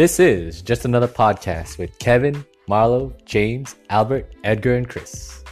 [0.00, 5.44] This is just another podcast with Kevin, Marlo, James, Albert, Edgar, and Chris.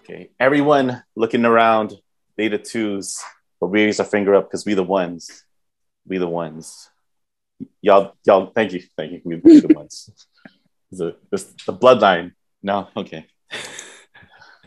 [0.00, 1.94] Okay, everyone looking around,
[2.36, 3.22] beta twos,
[3.60, 5.44] but we raise our finger up because we the ones.
[6.08, 6.90] We the ones.
[7.80, 9.20] Y'all, y'all, thank you, thank you.
[9.24, 10.10] We, the ones.
[10.90, 12.32] The, the, the bloodline.
[12.64, 13.26] No, okay.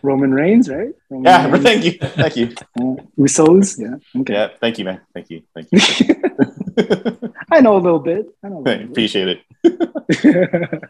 [0.01, 0.93] Roman Reigns, right?
[1.09, 2.45] Roman Yeah, Reigns, thank you, thank you.
[2.79, 4.21] uh, Usos, yeah.
[4.21, 4.33] Okay.
[4.33, 5.01] Yeah, thank you, man.
[5.13, 5.79] Thank you, thank you.
[7.51, 8.27] I know a little bit.
[8.43, 10.81] I know a little Appreciate it.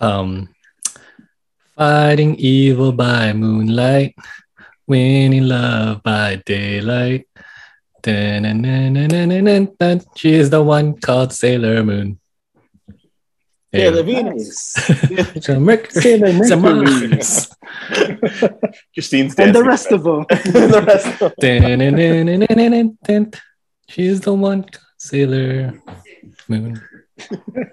[0.00, 0.48] Um,
[1.76, 4.14] fighting evil by moonlight,
[4.86, 7.26] winning love by daylight.
[8.04, 8.12] She
[10.32, 12.17] is the one called Sailor Moon.
[13.78, 14.22] Yeah, the Hey.
[14.22, 14.74] Venus.
[15.10, 15.44] nice.
[15.46, 17.08] So Merc- Sailor some Mercury.
[17.08, 17.50] Mars.
[18.94, 20.24] Christine's and the rest of them.
[20.28, 21.60] the rest of them.
[21.68, 23.30] Dun-dun-dun-dun-dun-dun.
[23.88, 24.66] She is the one
[24.98, 25.80] Sailor
[26.48, 26.80] Moon.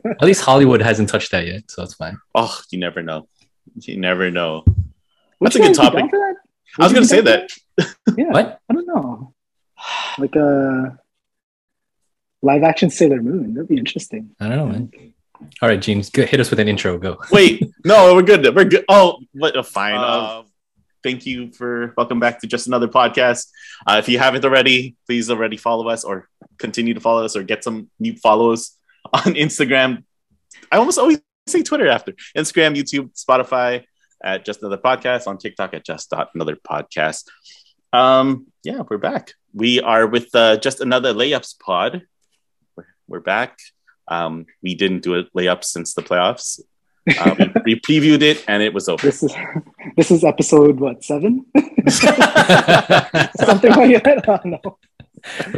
[0.06, 2.18] At least Hollywood hasn't touched that yet, so it's fine.
[2.34, 3.28] Oh, you never know.
[3.82, 4.64] You never know.
[4.66, 4.76] Would
[5.42, 6.00] That's a good topic.
[6.00, 6.36] down for that?
[6.80, 7.50] I was gonna say be that.
[8.18, 8.32] Yeah.
[8.32, 8.60] What?
[8.70, 9.34] I don't know.
[10.18, 10.98] Like a
[12.42, 13.54] live action Sailor Moon.
[13.54, 14.32] That'd be interesting.
[14.40, 15.14] I don't know, man.
[15.62, 16.98] All right, James, go, hit us with an intro.
[16.98, 17.18] Go.
[17.32, 18.56] Wait, no, we're good.
[18.56, 18.86] We're good.
[18.90, 19.96] Oh, what a fine.
[19.96, 20.44] Uh,
[21.04, 23.48] thank you for welcome back to just another podcast.
[23.86, 26.28] Uh, if you haven't already, please already follow us or
[26.58, 28.78] continue to follow us or get some new follows
[29.14, 30.04] on Instagram.
[30.72, 33.84] I almost always say Twitter after Instagram, YouTube, Spotify
[34.24, 37.26] at just another podcast on TikTok at just another podcast.
[37.94, 39.34] Um, yeah, we're back.
[39.54, 42.02] We are with uh, just another layups pod.
[42.76, 43.60] We're, we're back.
[44.08, 46.60] Um, we didn't do a layup since the playoffs.
[47.20, 49.06] Uh, we, we previewed it and it was over.
[49.06, 49.34] This is
[49.98, 51.46] this is episode what seven?
[51.88, 54.24] Something like that.
[54.28, 54.78] I don't know.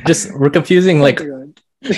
[0.06, 1.22] Just we're confusing like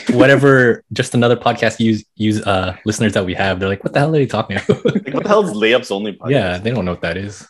[0.10, 0.84] whatever.
[0.94, 3.60] Just another podcast use use uh listeners that we have.
[3.60, 4.86] They're like, what the hell are you talking about?
[4.86, 6.32] Like, what the hell is layups only podcast?
[6.32, 7.48] yeah, they don't know what that is.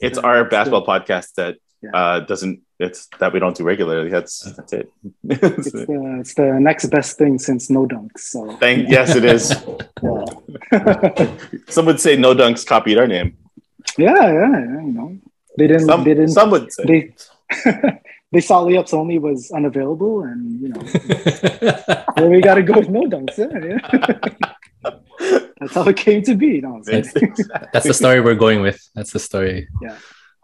[0.00, 1.90] it's our basketball podcast that Yeah.
[1.94, 4.08] uh, doesn't it's that we don't do regularly.
[4.10, 4.92] That's that's it.
[5.24, 8.20] It's the, it's the next best thing since no dunks.
[8.20, 9.48] So Thank yes, it is.
[11.68, 13.36] Some would say no dunks copied our name.
[13.98, 15.16] yeah, yeah, yeah, you know,
[15.58, 15.86] they didn't.
[15.86, 16.28] Some they didn't.
[16.30, 16.84] some would say.
[16.84, 17.14] they
[18.32, 20.80] they saw layups only was unavailable, and you know,
[22.16, 23.36] well, we got to go with no dunks.
[23.38, 23.78] Yeah, yeah.
[25.60, 26.60] That's how it came to be.
[26.60, 27.36] No, it's like-
[27.72, 28.80] That's the story we're going with.
[28.94, 29.68] That's the story.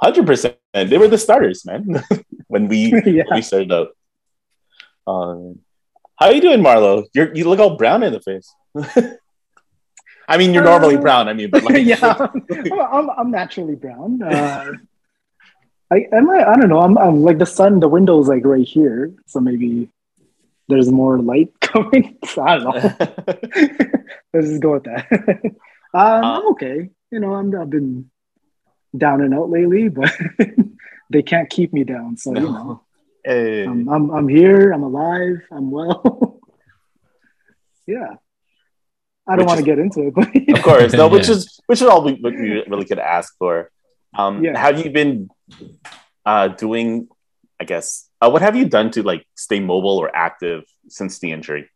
[0.00, 0.56] Hundred percent.
[0.72, 2.03] They were the starters, man.
[2.47, 3.25] when we yeah.
[3.28, 3.88] when we started out.
[5.06, 5.60] Um,
[6.16, 7.06] how are you doing, Marlo?
[7.14, 8.53] You're you look all brown in the face.
[10.28, 11.28] I mean, you're normally Uh, brown.
[11.28, 12.28] I mean, but like, yeah,
[12.92, 14.22] I'm, I'm, naturally brown.
[14.22, 14.72] Uh,
[15.91, 16.80] I am I, I don't know.
[16.80, 17.80] I'm, I'm like the sun.
[17.80, 19.88] The window's like right here, so maybe
[20.69, 22.19] there's more light coming.
[22.36, 22.94] I don't know.
[24.34, 25.06] Let's just go with that.
[25.94, 26.91] um, I'm okay.
[27.10, 28.10] You know, I'm, I've been
[28.98, 30.12] down and out lately, but
[31.10, 32.16] they can't keep me down.
[32.16, 32.82] So you know,
[33.25, 33.64] Hey.
[33.64, 34.72] I'm, I'm I'm here.
[34.72, 35.42] I'm alive.
[35.50, 36.41] I'm well.
[37.86, 38.14] yeah.
[39.28, 41.34] I don't want to get into it, but of course, no, which Yeah.
[41.34, 42.31] is which is all we, we
[42.66, 43.70] really could ask for.
[44.16, 44.56] Um, Yeah.
[44.59, 45.28] Have you been
[46.25, 47.09] uh, doing?
[47.60, 51.32] I guess uh, what have you done to like stay mobile or active since the
[51.32, 51.69] injury?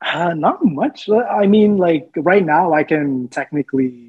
[0.00, 1.08] Uh, not much.
[1.10, 4.07] I mean, like right now, I can technically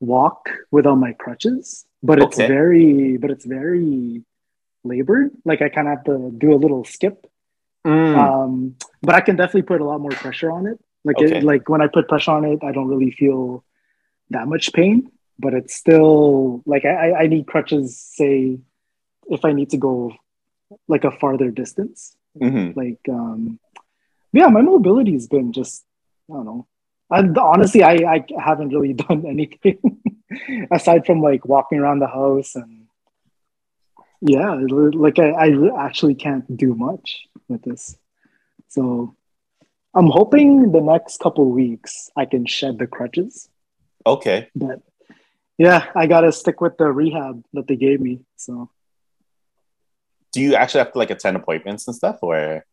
[0.00, 4.24] walk without my crutches, but it's very, but it's very
[4.84, 5.30] labored.
[5.44, 7.26] Like I kind of have to do a little skip.
[7.86, 8.16] Mm.
[8.16, 10.78] Um, but I can definitely put a lot more pressure on it.
[11.04, 11.38] Like Okay.
[11.38, 13.64] it, like when I put pressure on it, I don't really feel
[14.30, 15.10] that much pain.
[15.38, 17.96] But it's still like I, I- need crutches.
[17.96, 18.58] Say
[19.30, 20.12] if I need to go
[20.88, 22.76] like a farther distance Mhm.
[22.76, 23.58] like um
[24.32, 25.84] yeah my mobility has been just
[26.30, 26.64] i don't know
[27.10, 29.78] I, honestly I, I haven't really done anything
[30.70, 32.86] aside from like walking around the house and
[34.20, 34.54] yeah
[34.94, 37.96] like I, I actually can't do much with this
[38.68, 39.14] so
[39.94, 43.48] i'm hoping the next couple weeks i can shed the crutches
[44.06, 44.48] Okay.
[44.54, 44.80] but
[45.58, 48.70] yeah i gotta stick with the rehab that they gave me so
[50.32, 52.64] Do you actually have to like attend appointments and stuff, or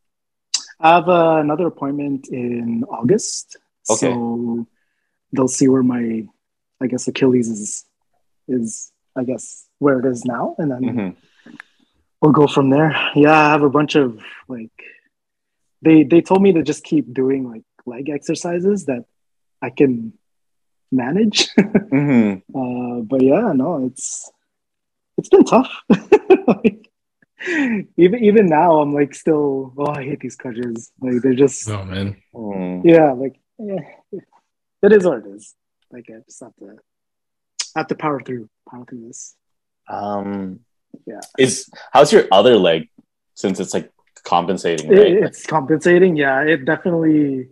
[0.80, 3.58] I have uh, another appointment in August.
[3.90, 4.12] Okay.
[4.14, 4.68] So
[5.34, 6.26] they'll see where my,
[6.82, 7.86] I guess, Achilles is,
[8.48, 11.16] is I guess where it is now, and then Mhm.
[12.22, 12.96] we'll go from there.
[13.16, 14.72] Yeah, I have a bunch of like,
[15.82, 19.06] they they told me to just keep doing like leg exercises that
[19.62, 20.14] I can
[20.92, 21.48] manage.
[21.58, 22.42] Mhm.
[22.54, 24.30] uh, but yeah, no, it's
[25.18, 25.72] it's been tough.
[26.48, 26.90] Like,
[27.98, 29.74] even even now, I'm like still.
[29.78, 30.92] Oh, I hate these crutches.
[31.02, 31.70] Like they're just.
[31.70, 32.16] Oh man.
[32.34, 32.82] Hmm.
[32.88, 33.80] Yeah, like yeah,
[34.84, 35.56] it is what it is.
[35.92, 36.78] Like I just have to
[37.76, 39.36] have to power through, power through this.
[39.90, 40.62] Um,
[41.06, 41.20] Yeah.
[41.38, 42.90] Is how's your other leg?
[43.36, 43.92] Since it's like
[44.24, 46.16] compensating, It- it's compensating.
[46.18, 47.50] Yeah, it definitely.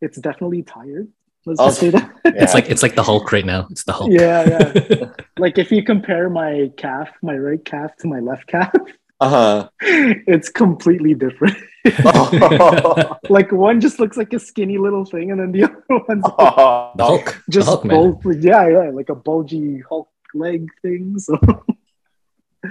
[0.00, 1.08] It's definitely tired.
[1.46, 2.10] Let's Oh, just say that.
[2.24, 3.66] It's like it's like the Hulk right now.
[3.70, 4.10] It's the Hulk.
[4.12, 5.12] yeah, yeah.
[5.38, 8.72] like if you compare my calf, my right calf to my left calf,
[9.20, 11.56] uh huh, it's completely different.
[11.86, 13.14] huh.
[13.28, 17.04] like one just looks like a skinny little thing, and then the other one's the
[17.04, 17.42] Hulk.
[17.50, 18.42] just the Hulk man.
[18.42, 21.18] Yeah, yeah, like a bulgy Hulk leg thing.
[21.18, 21.38] So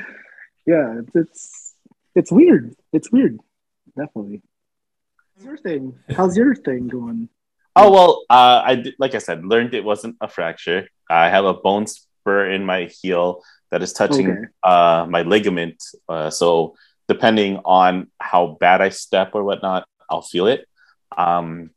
[0.66, 1.75] yeah, it's it's
[2.16, 2.75] it's weird.
[2.92, 3.39] It's weird.
[3.98, 4.42] Definitely.
[5.36, 5.96] How's your thing?
[6.10, 7.30] How's your thing going?
[7.75, 10.88] Oh well, uh, I did, like I said, learned it wasn't a fracture.
[11.10, 13.42] I have a bone spur in my heel
[13.74, 14.46] that is touching Okay.
[14.62, 15.81] uh, my ligament.
[16.08, 16.75] Uh, so
[17.10, 20.68] depending on how bad I step or whatnot, I'll feel it.
[21.18, 21.72] Um,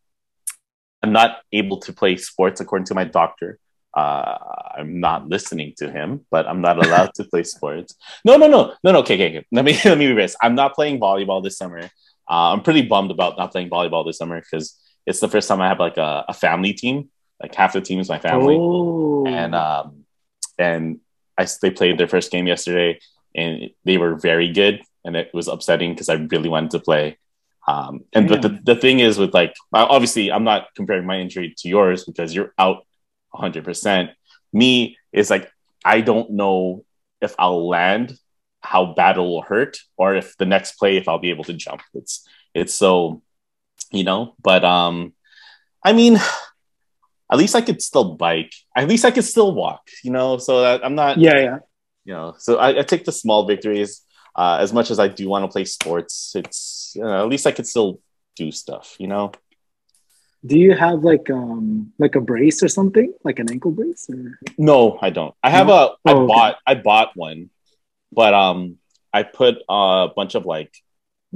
[1.02, 3.58] I'm not able to play sports according to my doctor.
[3.96, 4.36] Uh,
[4.76, 7.96] I'm not listening to him, but I'm not allowed to play sports.
[8.24, 8.98] No, no, no, no, no.
[9.00, 9.46] Okay, okay, okay.
[9.52, 10.34] Let me let me rephrase.
[10.42, 11.80] I'm not playing volleyball this summer.
[12.28, 14.76] Uh, I'm pretty bummed about not playing volleyball this summer because
[15.06, 17.08] it's the first time I have like a, a family team.
[17.40, 20.04] Like half the team is my family, Oh, and um,
[20.58, 21.00] and
[21.38, 23.00] I they played their first game yesterday,
[23.34, 27.18] and they were very good, and it was upsetting because I really wanted to play.
[27.68, 31.54] Um, and but the, the thing is with like obviously I'm not comparing my injury
[31.58, 32.86] to yours because you're out
[33.30, 33.64] 100.
[33.64, 34.10] percent
[34.52, 35.50] Me is like
[35.84, 36.84] I don't know
[37.20, 38.16] if I'll land,
[38.60, 41.54] how bad it will hurt, or if the next play if I'll be able to
[41.54, 41.82] jump.
[41.94, 43.22] It's it's so
[43.90, 45.12] you know, but um,
[45.82, 46.18] I mean,
[47.30, 48.52] at least I could still bike.
[48.76, 49.82] At least I could still walk.
[50.04, 51.58] You know, so that I'm not yeah, yeah.
[52.04, 54.02] you know so i, I take the small victories
[54.36, 57.46] uh, as much as i do want to play sports it's you know, at least
[57.46, 58.00] i could still
[58.36, 59.32] do stuff you know
[60.46, 64.06] Do you have like um like a brace or something, like an ankle brace?
[64.12, 64.38] Or...
[64.58, 65.74] no i don't i have No?
[65.74, 66.26] a i Oh, okay.
[66.32, 67.50] bought i bought one
[68.12, 68.76] but um
[69.12, 70.72] i put a bunch of like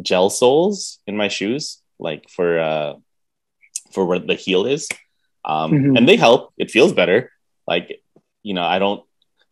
[0.00, 2.92] gel soles in my shoes like for uh
[3.92, 4.86] for where the heel is
[5.44, 5.96] um Mhm.
[5.96, 7.30] and they help it feels better
[7.66, 8.02] like
[8.42, 9.02] you know i don't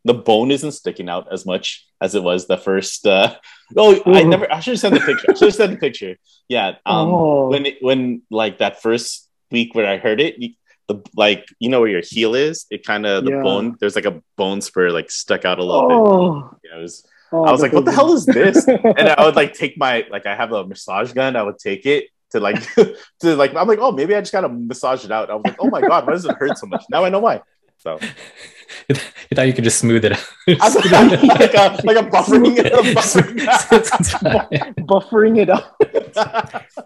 [0.04, 3.34] the bone isn't sticking out as much as it was the first uh
[3.76, 4.28] oh i Mhm.
[4.30, 6.16] never i should have sent the picture i should have sent the picture
[6.48, 10.50] yeah um oh, when it, when like that first week where i heard it you,
[10.88, 13.42] the like you know where your heel is it kind of the Yeah.
[13.42, 16.82] bone there's like a bone spur like stuck out a little bit oh, yeah, it
[16.82, 18.66] was oh, I was like, what the hell is this?
[18.66, 21.36] and I would like take my like I have a massage gun.
[21.36, 22.62] I would take it to like
[23.20, 25.30] to like I'm like, oh, maybe I just gotta massage it out.
[25.30, 26.84] I was like, oh my god, why does it hurt so much?
[26.90, 27.42] Now I know why.
[27.78, 27.98] So
[28.88, 28.96] you
[29.34, 30.26] thought you could just smooth it out.
[30.48, 33.38] I was like, a, like a buffering, a buffering
[34.86, 35.76] buffering it up.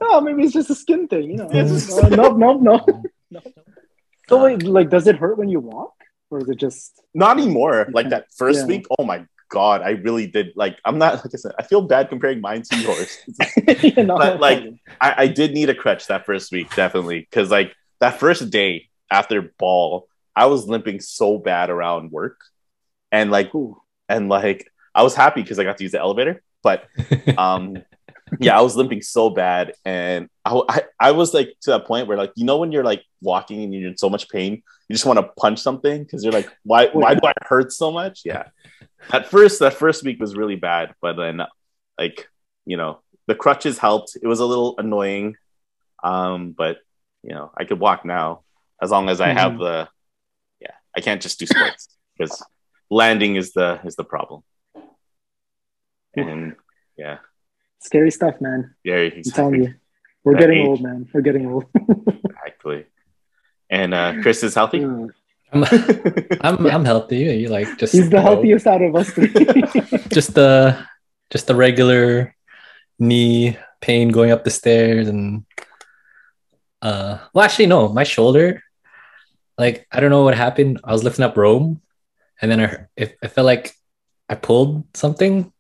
[0.01, 1.49] oh, maybe it's just a skin thing, you know.
[1.49, 2.85] Just- Uh, no, no, no,
[3.31, 3.41] no.
[4.29, 5.95] So wait, like, does it hurt when you walk,
[6.31, 7.01] or is it just?
[7.15, 7.89] Not anymore.
[7.93, 8.67] Like that first Yeah.
[8.67, 10.53] week, oh my god, I really did.
[10.57, 13.19] Like I'm not like I said, I feel bad comparing mine to yours.
[13.83, 14.65] you know, But, like,
[15.01, 18.89] I, I did need a crutch that first week, definitely, because like that first day
[19.11, 22.41] after ball, I was limping so bad around work,
[23.13, 23.81] and like Ooh.
[24.09, 26.89] and like I was happy because I got to use the elevator, but
[27.37, 27.77] um,
[28.41, 32.09] yeah, I was limping so bad, and I, I I was like to that point
[32.09, 34.95] where like you know when you're like walking and you're in so much pain, you
[34.95, 38.23] just want to punch something because you're like, why why do I hurt so much?
[38.25, 38.45] Yeah,
[39.11, 41.43] at first that first week was really bad, but then
[41.99, 42.29] like
[42.67, 44.17] you know the crutches helped.
[44.21, 45.37] It was a little annoying,
[46.03, 46.79] um, but
[47.23, 48.43] you know I could walk now
[48.81, 49.89] as long as I have the
[50.61, 50.73] yeah.
[50.97, 52.43] I can't just do sports because
[52.91, 54.43] landing is the is the problem.
[56.15, 56.57] And
[56.99, 57.19] yeah,
[57.81, 58.75] scary stuff, man.
[58.85, 59.75] yeah, I'm telling you,
[60.25, 60.69] we're That getting age.
[60.69, 61.09] old, man.
[61.13, 61.65] We're getting old.
[62.25, 62.85] exactly.
[63.71, 64.85] And uh, Chris is healthy.
[64.85, 65.07] Uh,
[65.53, 65.65] I'm,
[66.41, 67.19] I'm I'm healthy.
[67.19, 69.29] You like just He's the you know, healthiest out of us three.
[70.09, 70.79] just the
[71.31, 72.35] just the regular
[72.99, 75.45] knee pain going up the stairs and
[76.81, 78.63] uh well actually no my shoulder
[79.59, 80.81] like I don't know what happened.
[80.85, 81.81] I was lifting up Rome
[82.41, 83.73] and then I it, I felt like
[84.29, 85.53] I pulled something.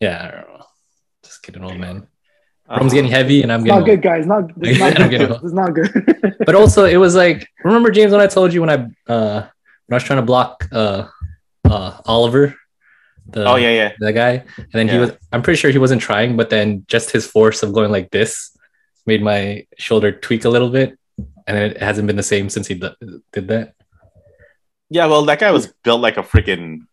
[0.00, 0.66] Yeah I don't know.
[1.24, 2.06] Just kidding, old man
[2.68, 4.26] Rome's getting heavy and I'm It's getting not good, guys.
[4.26, 5.10] Not, it's not good.
[5.10, 5.32] getting.
[5.32, 6.36] It's not good.
[6.46, 8.74] but also it was like remember James when I told you when I
[9.12, 9.40] uh
[9.86, 11.08] when I was trying to block uh
[11.64, 12.56] uh Oliver
[13.26, 13.92] the Oh yeah, yeah.
[13.98, 17.10] the guy and then he was i'm pretty sure he wasn't trying but then just
[17.10, 18.54] his force of going like this
[19.06, 20.98] made my shoulder tweak a little bit
[21.46, 22.94] and it hasn't been the same since he d-
[23.32, 23.72] did that
[24.90, 26.84] Yeah, well, that guy was built like a freaking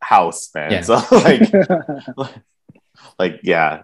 [0.00, 0.70] house, man.
[0.70, 0.82] Yeah.
[0.82, 1.42] So like,
[3.18, 3.82] like yeah,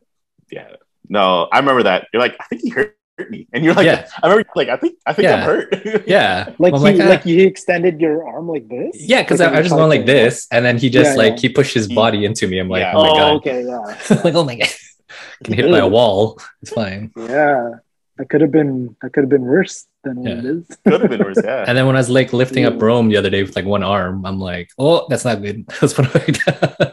[0.51, 0.77] yeah.
[1.11, 2.07] No, I remember that.
[2.13, 2.97] You're like, I think he hurt
[3.29, 4.09] me, and you're like, Yeah.
[4.23, 5.69] I remember like, I think I think I'm hurt.
[6.07, 6.55] Yeah.
[6.59, 7.09] like I'm he ah.
[7.09, 8.97] like he extended your arm like this.
[8.99, 11.35] yeah, because Like, I, I just went like this, and then he just Yeah, like
[11.35, 11.41] yeah.
[11.41, 12.59] he pushed his body into me.
[12.61, 12.93] I'm like, Yeah.
[12.95, 14.69] oh my Oh, god, okay, yeah, like oh my god,
[15.45, 16.41] can hit by a wall.
[16.63, 17.11] It's fine.
[17.17, 17.71] yeah.
[18.17, 20.39] That could have been that could have been worse than what Yeah.
[20.39, 20.67] it is.
[20.87, 21.39] Could have been worse.
[21.43, 21.65] Yeah.
[21.67, 22.85] And then when I was like lifting up Yeah.
[22.87, 25.67] Rome the other day with like one arm, I'm like, oh, that's not good.
[25.81, 26.93] That's what I.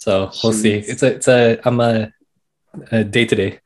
[0.00, 0.74] so we'll see.
[0.74, 2.12] It's a, it's a, I'm a,
[2.90, 3.60] a day to day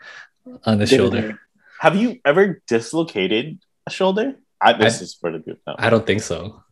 [0.65, 1.39] on the Did it shoulder.
[1.81, 4.37] Have you ever dislocated a shoulder?
[4.61, 5.61] I, this is for the group.
[5.67, 6.63] No, I don't think so.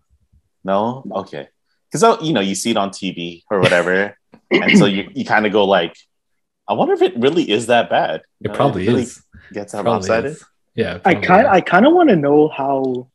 [0.64, 1.48] no, okay.
[1.90, 4.16] Because oh, you know you see it on TV or whatever,
[4.50, 5.94] and so you, you kind of go like,
[6.66, 8.22] I wonder if it really is that bad.
[8.40, 9.22] You It know, probably really is.
[9.52, 10.32] Gets that Probably lopsided.
[10.32, 10.44] is.
[10.74, 11.00] Yeah.
[11.04, 11.46] I kind.
[11.46, 13.10] I kind of want to know how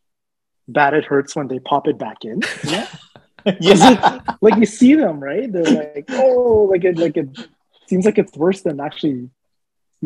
[0.68, 2.42] bad it hurts when they pop it back in.
[2.64, 2.88] Yeah.
[3.60, 4.20] yeah.
[4.42, 5.52] like you see them, right?
[5.52, 7.30] They're like, oh, like it, like it
[7.88, 9.30] seems like it's worse than actually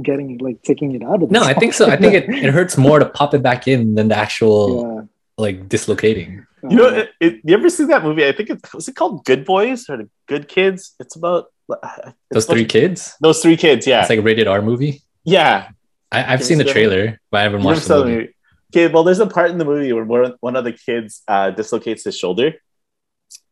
[0.01, 1.31] getting like taking it out of.
[1.31, 1.89] No, I think so.
[1.89, 5.01] I think it, it hurts more to pop it back in than the actual Yeah.
[5.37, 6.45] like dislocating.
[6.69, 8.25] You know, it, it, you ever see that movie?
[8.25, 10.93] I think it's was it called Good Boys or the Good Kids?
[10.99, 13.15] It's about it's Those three kids.
[13.19, 13.87] Those three kids.
[13.87, 14.01] Yeah.
[14.01, 15.01] It's like a rated R movie.
[15.23, 15.69] yeah.
[16.13, 18.15] I, I've Can seen the see that trailer, but I haven't watched the the movie.
[18.17, 18.35] movie.
[18.73, 21.51] Okay, well, there's a part in the movie where one, one of the kids uh,
[21.51, 22.55] dislocates his shoulder,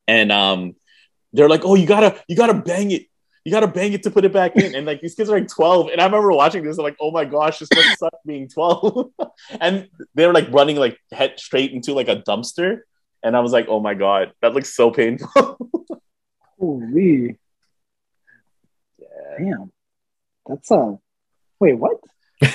[0.10, 0.76] and um,
[1.34, 3.06] they're like, "Oh, you gotta, you gotta bang it,
[3.46, 5.48] you gotta bang it to put it back in." And like these kids are like
[5.48, 8.50] 12, and I remember watching this, I'm like, "Oh my gosh, this must suck being
[8.50, 9.12] 12."
[9.62, 12.80] and they were like running like head straight into like a dumpster,
[13.22, 15.30] and I was like, "Oh my god, that looks so painful."
[16.60, 17.38] Holy,
[18.98, 19.06] yeah.
[19.38, 19.72] damn,
[20.46, 20.98] that's a.
[21.60, 21.98] Wait, what?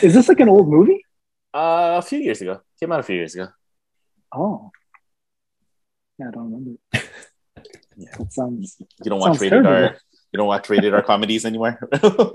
[0.03, 1.05] Is this like an old movie?
[1.55, 3.49] Uh, a few years ago, came out a few years ago.
[4.35, 4.73] Oh,
[6.19, 6.81] yeah, I don't remember.
[7.97, 8.09] Yeah.
[8.19, 9.89] That sounds You don't watch Sounds rated terrible.
[9.89, 9.97] R.
[10.33, 11.79] You don't watch rated R comedies anymore.
[11.93, 12.31] uh,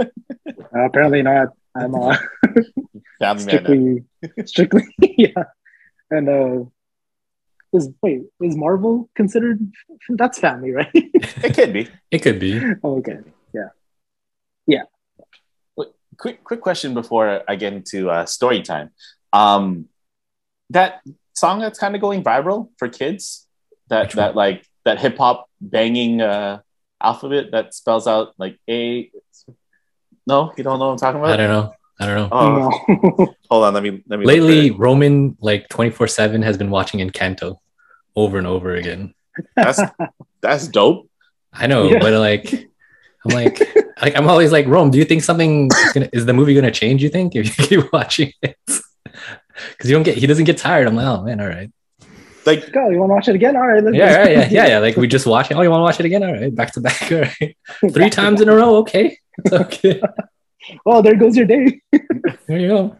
[0.74, 1.50] apparently not.
[1.76, 2.18] I'm uh,
[3.20, 3.50] Family man.
[3.50, 4.04] strictly,
[4.46, 4.84] strictly,
[5.18, 5.44] yeah.
[6.10, 6.66] And uh,
[7.74, 9.60] is wait, is Marvel considered?
[10.10, 10.90] That's family, right?
[10.94, 11.90] It could be.
[12.10, 12.62] It could be.
[12.84, 13.20] okay.
[13.54, 13.70] Yeah.
[14.66, 14.84] Yeah.
[15.76, 18.92] Well, quick quick question before I get into uh, story time.
[19.34, 19.90] Um,
[20.70, 21.02] that
[21.36, 23.46] song that's kind of going viral for kids.
[23.90, 24.26] That Which one?
[24.26, 26.62] that like that hip hop banging uh,
[27.02, 29.12] alphabet that spells out like A.
[30.28, 31.32] No, you don't know what I'm talking about.
[31.32, 31.74] I don't know.
[32.02, 32.30] I don't know.
[32.32, 33.74] Oh, hold on.
[33.74, 34.26] Let me let me.
[34.26, 34.72] look Lately.
[34.72, 37.58] Roman like 24 7 has been watching Encanto
[38.16, 39.14] over and over again.
[39.56, 39.82] that's
[40.42, 41.10] that's dope.
[41.52, 42.00] I know, Yeah.
[42.00, 42.54] but like,
[43.26, 43.60] I'm like,
[44.02, 46.64] like, I'm always like, Rome, do you think something is, gonna, is the movie going
[46.64, 47.02] to change?
[47.02, 48.56] You think if you keep watching it?
[48.66, 50.88] Because you don't get, he doesn't get tired.
[50.88, 51.72] I'm like, oh man, all right.
[52.50, 53.56] Like Go, you want to watch it again?
[53.56, 53.84] All right.
[53.84, 54.80] Let's Yeah, yeah, yeah, yeah.
[54.80, 55.56] Like we just watch it.
[55.56, 56.24] Oh, you want to watch it again?
[56.24, 57.12] All right, back to back.
[57.12, 57.56] All right,
[57.94, 58.78] three times in a row.
[58.78, 59.18] Okay,
[59.52, 60.02] okay.
[60.86, 61.82] Oh, there goes your day.
[62.48, 62.98] There you go.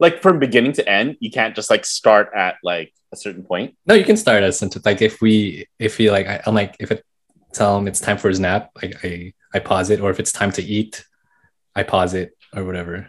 [0.00, 3.76] like from beginning to end, you can't just like start at like a certain point.
[3.86, 4.84] No, you can start as sentence.
[4.84, 7.04] Like if we, if we like, I, I'm like, if it
[7.52, 10.32] tell him it's time for his nap, like I, I pause it, or if it's
[10.32, 11.04] time to eat,
[11.76, 13.06] I pause it or whatever.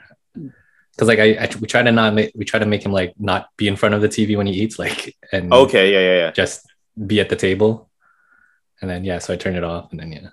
[0.96, 3.14] Because like I, I, we try to not make, we try to make him like
[3.20, 6.18] not be in front of the TV when he eats, like and Okay, yeah, yeah,
[6.26, 6.32] yeah.
[6.32, 6.66] just
[7.06, 7.90] be at the table.
[8.82, 10.30] And then yeah, so I turn it off, and then yeah,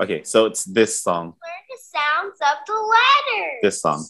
[0.00, 1.26] Okay, so it's this song.
[1.26, 3.58] Learn the sounds of the letters.
[3.62, 4.04] This song.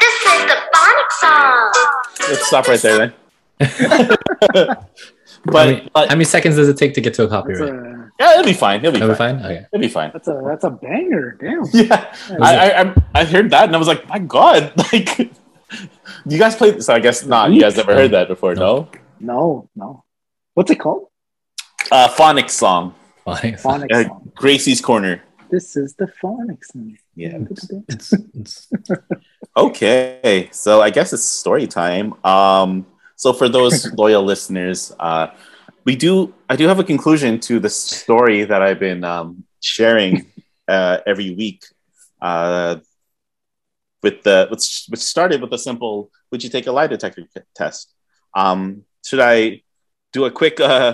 [0.00, 1.72] This is the phonic song.
[2.28, 3.12] Let's stop right there then.
[5.46, 7.42] how, but, many, but how many seconds does it take to get to a That's
[7.42, 7.72] copyright?
[7.72, 8.80] a yeah, it'll be fine.
[8.80, 9.36] It'll be That'll be fine.
[9.40, 9.44] fine.
[9.52, 9.66] Okay.
[9.72, 10.10] It'll be fine.
[10.12, 11.36] that's a that's a banger.
[11.40, 11.64] Damn.
[11.72, 15.28] Yeah, I, I I'm- I heard that and I was like, my God, like, do
[16.26, 16.80] you guys play?
[16.80, 17.50] So I guess not.
[17.52, 18.88] You guys never heard that before, no?
[19.18, 20.04] No, no.
[20.54, 21.06] What's it called?
[21.90, 22.94] Uh, phonics song,
[23.24, 23.54] Fine.
[23.54, 24.32] Phonics Uh, song.
[24.36, 25.22] Gracie's Corner.
[25.50, 26.96] This is the phonics song.
[27.16, 27.38] Yeah.
[27.88, 28.68] It's, it's,
[29.56, 32.14] Okay, so I guess it's story time.
[32.24, 32.86] Um,
[33.22, 35.26] so for those loyal listeners, uh,
[35.84, 40.12] we do I do have a conclusion to the story that I've been um, sharing
[40.74, 41.60] uh, every week.
[42.20, 42.76] Uh,
[44.02, 47.24] with the which, which started with a simple "Would you take a lie detector
[47.54, 47.92] test?"
[48.42, 49.60] Um, should I
[50.16, 50.92] do a quick uh,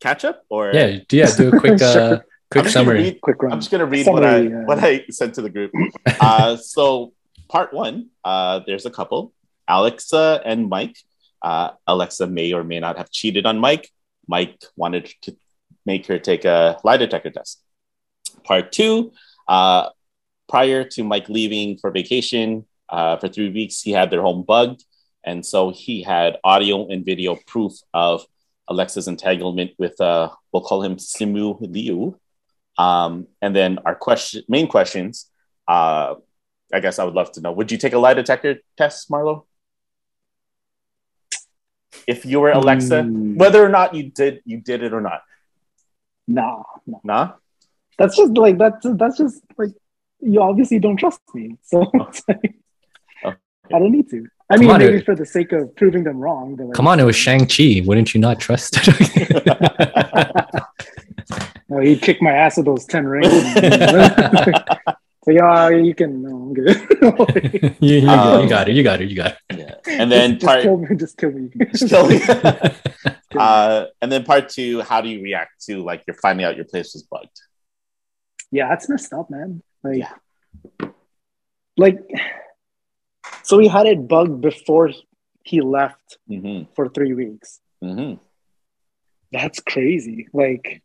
[0.00, 1.28] catch up or yeah, do- yeah.
[1.36, 2.00] Do a quick, Sure.
[2.00, 2.18] uh,
[2.50, 3.02] quick I'm summary.
[3.02, 3.52] read- Quick run.
[3.52, 5.72] I'm just gonna read what I uh, what I sent to the group.
[6.20, 7.12] Uh, so
[7.48, 9.32] part one, uh, there's a couple,
[9.70, 10.96] Alexa and Mike.
[11.42, 13.88] Uh, Alexa may or may not have cheated on Mike.
[14.26, 15.36] Mike wanted to
[15.86, 17.62] make her take a lie detector test.
[18.44, 19.12] Part two,
[19.48, 19.90] uh,
[20.48, 24.84] prior to Mike leaving for vacation uh, for three weeks, he had their home bugged.
[25.22, 28.24] and so he had audio and video proof of
[28.68, 32.18] Alexa's entanglement with uh, we'll call him Simu Liu.
[32.78, 35.28] Um, and then our question, main questions.
[35.68, 36.14] Uh,
[36.72, 39.44] I guess I would love to know: Would you take a lie detector test, Marlo?
[42.06, 43.36] If you were Alexa, Hmm.
[43.36, 45.22] whether or not you did, you did it or not.
[46.28, 46.98] Nah, nah.
[47.04, 47.32] Nah.
[47.98, 49.70] That's just like that's that's just like
[50.20, 51.56] you obviously don't trust me.
[51.62, 52.54] So it's like,
[53.24, 53.36] Okay.
[53.74, 54.26] I don't need to.
[54.48, 56.56] I Come mean, on, maybe it- for the sake of proving them wrong.
[56.56, 57.82] Like, Come on, it was Shang Chi.
[57.84, 58.78] Wouldn't you not trust?
[61.68, 63.28] No, he kicked my ass with those ten rings.
[65.24, 66.22] so yeah, you can.
[66.22, 67.76] No, I'm good.
[67.80, 68.74] you, you, Um, you got it.
[68.74, 69.10] You got it.
[69.10, 69.74] You got Yeah.
[69.86, 70.96] And then just, part just kill me.
[70.96, 71.50] Just kill me.
[71.72, 72.16] Just kill me.
[72.20, 72.76] it.
[73.38, 76.64] uh, and then part two, how do you react to like you're finding out your
[76.64, 77.38] place was bugged?
[78.52, 79.62] yeah, that's messed up, man.
[79.84, 80.88] Like, Yeah.
[81.76, 81.98] like,
[83.44, 84.90] so he had it bugged before
[85.44, 87.60] he left hmm for three weeks.
[87.80, 88.14] hmm
[89.32, 90.26] That's crazy.
[90.32, 90.82] Like,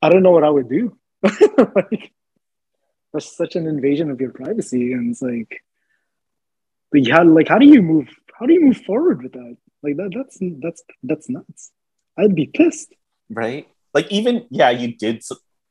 [0.00, 0.96] I don't know what I would do.
[1.22, 2.12] like,
[3.12, 5.62] that's such an invasion of your privacy, and it's like,
[6.92, 8.08] but yeah, like, how do you move?
[8.38, 9.56] How do you move forward with that?
[9.82, 10.10] Like that.
[10.14, 11.72] That's that's that's nuts.
[12.16, 12.94] I'd be pissed.
[13.30, 13.68] Right?
[13.94, 15.22] Like even yeah, you did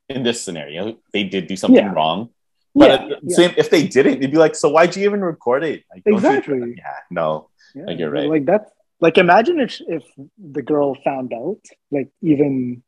[0.09, 1.91] in this scenario, they did do something Yeah.
[1.93, 2.29] wrong.
[2.75, 3.35] But Yeah, at yeah.
[3.35, 5.83] same, if they didn't, you'd be like, so why'd you even record it?
[5.91, 6.75] Like, don't you- Exactly.
[6.77, 7.49] yeah, no.
[7.75, 8.29] Yeah, Like, you're right.
[8.29, 8.69] Like that.
[8.99, 10.03] Like imagine if if
[10.37, 11.61] the girl found out.
[11.91, 12.83] Like even.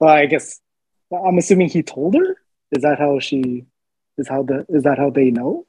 [0.00, 0.60] Well, I guess
[1.12, 2.36] I'm assuming he told her.
[2.74, 3.64] Is that how she?
[4.18, 4.64] Is how the?
[4.68, 5.66] Is that how they know?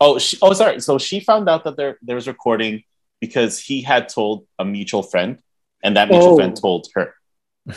[0.00, 0.80] Oh, she, oh, sorry.
[0.80, 2.82] So she found out that there there was recording
[3.20, 5.38] because he had told a mutual friend,
[5.82, 6.36] and that mutual Oh.
[6.36, 7.14] friend told her.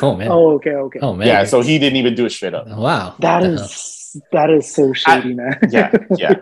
[0.01, 0.27] Oh man.
[0.29, 0.99] Oh, okay, okay.
[1.01, 1.27] Oh man.
[1.27, 2.67] Yeah, so he didn't even do it straight up.
[2.67, 3.15] wow.
[3.19, 5.57] That What the is that is so shady, man.
[5.69, 6.33] Yeah, yeah.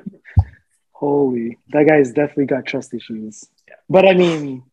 [0.92, 3.46] Holy, that guy's definitely got trust issues.
[3.68, 3.76] Yeah.
[3.90, 4.64] But I mean,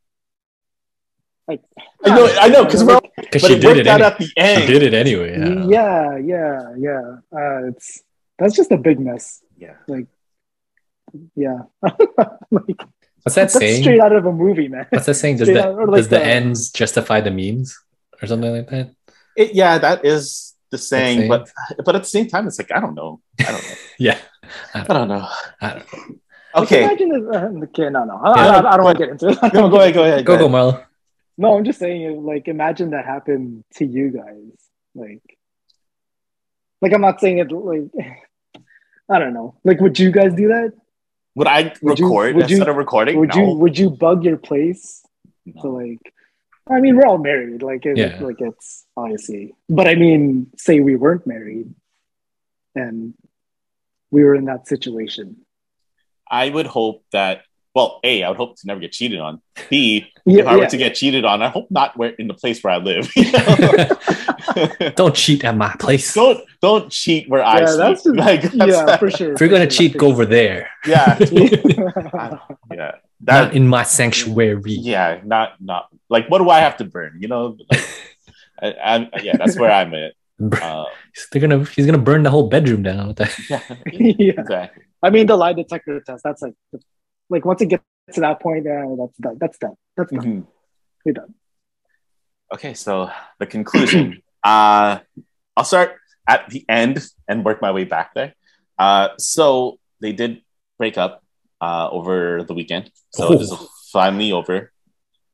[1.49, 1.61] like,
[2.05, 3.01] I know, I know, because hell?
[3.17, 3.87] Because she it did it.
[3.87, 4.61] out Any- at the end.
[4.63, 5.39] she did it anyway.
[5.39, 5.67] Yeah.
[5.69, 7.05] yeah, yeah, yeah.
[7.35, 8.03] Uh, it's
[8.39, 9.43] that's just a big mess.
[9.59, 9.75] Yeah.
[9.89, 10.07] Like
[11.37, 11.59] yeah,
[12.51, 12.81] like
[13.23, 13.83] What's that that's saying?
[13.83, 14.87] straight out of a movie, man.
[14.91, 15.37] What's that saying?
[15.39, 17.79] Does Straight the, out- like does the the- ends justify the means
[18.21, 18.95] or something like that?
[19.37, 21.29] It, yeah, that is the saying, saying.
[21.29, 21.51] but
[21.85, 23.21] but at the same time, it's like I don't know.
[23.41, 23.77] I don't know.
[23.99, 24.19] Yeah.
[24.75, 25.29] I don't know.
[25.61, 26.15] I don't know.
[26.55, 28.61] Okay, Imagine uh, okay, no, no, I, Yeah.
[28.61, 29.55] I, I don't want to get into it.
[29.55, 30.25] no, go ahead, go ahead.
[30.27, 30.55] Go go ahead.
[30.55, 30.85] Marlo.
[31.39, 34.53] No, I'm just saying, like, imagine that happened to you guys.
[34.95, 35.23] Like,
[36.81, 37.51] like I'm not saying it.
[37.51, 37.85] Like,
[39.09, 39.57] I don't know.
[39.65, 40.73] Like, would you guys do that?
[41.35, 43.19] Would I Would you- record would you- instead of recording?
[43.19, 43.41] Would no.
[43.51, 43.55] you?
[43.57, 45.03] Would you bug your place
[45.61, 46.13] to like?
[46.71, 47.63] I mean, we're all married.
[47.63, 48.19] Like, it, Yeah.
[48.21, 49.55] like it's obviously.
[49.69, 51.75] But I mean, say we weren't married,
[52.75, 53.15] and
[54.11, 55.39] we were in that situation.
[56.31, 57.43] I would hope that.
[57.75, 59.41] Well, a, I would hope to never get cheated on.
[59.71, 62.35] B, Yeah, if I were to get cheated on, I hope not where in the
[62.35, 63.11] place where I live.
[64.97, 66.15] Don't cheat at my place.
[66.15, 67.79] don't don't cheat where I yeah, sleep.
[67.79, 69.33] that's just, Like, that's yeah, for sure.
[69.33, 70.69] If you're gonna cheat, go over there.
[70.87, 72.39] yeah, yeah,
[72.71, 72.93] yeah.
[73.25, 74.73] Not That in my sanctuary.
[74.73, 77.19] yeah, not not like what do I have to burn?
[77.21, 77.85] You know, like,
[78.63, 80.13] I, I'm yeah, that's where I'm at.
[80.63, 80.85] Uh,
[81.31, 83.33] They're gonna he's gonna burn the whole bedroom down with that.
[83.49, 83.61] yeah,
[83.93, 84.33] yeah.
[84.41, 84.83] exactly.
[85.03, 86.23] I mean, the lie detector test.
[86.25, 86.55] That's like,
[87.33, 89.37] like once it gets to that point, yeah, that's done.
[89.41, 89.77] That's done.
[89.97, 90.25] That's done.
[90.25, 90.47] Mhm.
[91.05, 91.35] We're done.
[92.53, 94.23] Okay, so the conclusion.
[94.45, 95.01] uh,
[95.57, 95.97] I'll start
[96.29, 98.35] at the end and work my way back there.
[98.79, 100.43] Uh, so they did
[100.79, 101.25] break up
[101.61, 102.91] uh, over the weekend.
[103.17, 103.69] So it is Oh.
[103.91, 104.71] finally over.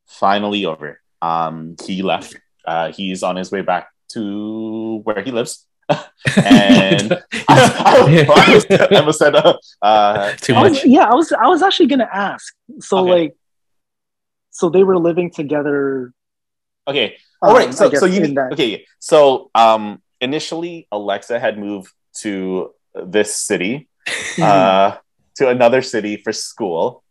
[0.07, 1.01] Finally over.
[1.21, 2.35] Um, he left.
[2.65, 5.65] Uh, he's on his way back to where he lives.
[5.89, 7.13] And
[7.47, 10.71] I, I, I, was, I almost said, uh, uh, Too I much.
[10.71, 11.31] was, yeah, I was.
[11.31, 12.53] I was actually gonna ask.
[12.79, 13.11] So Okay.
[13.11, 13.35] like,
[14.51, 16.13] so they were living together.
[16.87, 17.17] okay.
[17.41, 17.67] All right.
[17.67, 18.85] um, So, so you in that- okay?
[18.99, 23.87] So, um, initially, Alexa had moved to this city,
[24.41, 24.97] uh,
[25.35, 27.03] to another city for school.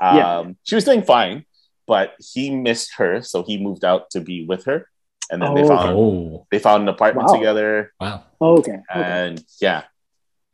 [0.00, 0.44] Um, Yeah.
[0.64, 1.44] she was doing fine,
[1.86, 4.88] but he missed her, so he moved out to be with her,
[5.30, 5.68] and then they Oh.
[5.68, 7.34] found Oh they found an apartment Wow.
[7.34, 8.22] together, wow.
[8.40, 8.78] Oh, okay.
[8.90, 9.02] okay.
[9.02, 9.82] and yeah,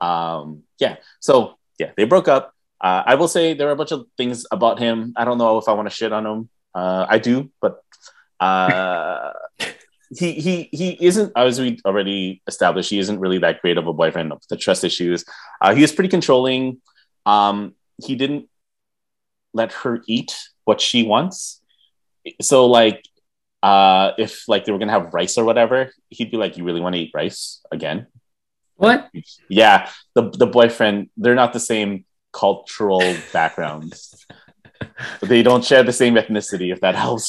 [0.01, 0.97] um, yeah.
[1.21, 2.53] So yeah, they broke up.
[2.81, 5.13] Uh, I will say there are a bunch of things about him.
[5.17, 6.49] I don't know if I want to shit on him.
[6.75, 7.81] Uh, I do, but
[8.41, 9.33] uh,
[10.19, 11.33] he he he isn't.
[11.37, 14.33] As we already established, he isn't really that great of a boyfriend.
[14.33, 15.25] with The trust issues.
[15.61, 16.81] Uh, he is pretty controlling.
[17.27, 18.49] Um, he didn't
[19.55, 21.61] let her eat what she wants.
[22.43, 23.05] So like,
[23.69, 25.79] uh, if like they were gonna have rice or whatever,
[26.17, 27.41] he'd be like, "You really want to eat rice
[27.73, 27.99] again?"
[28.77, 29.09] What?
[29.49, 29.79] yeah
[30.17, 31.91] the the boyfriend they're not the same
[32.33, 33.03] cultural
[33.39, 34.27] backgrounds.
[35.23, 37.29] They don't share the same ethnicity, if that helps.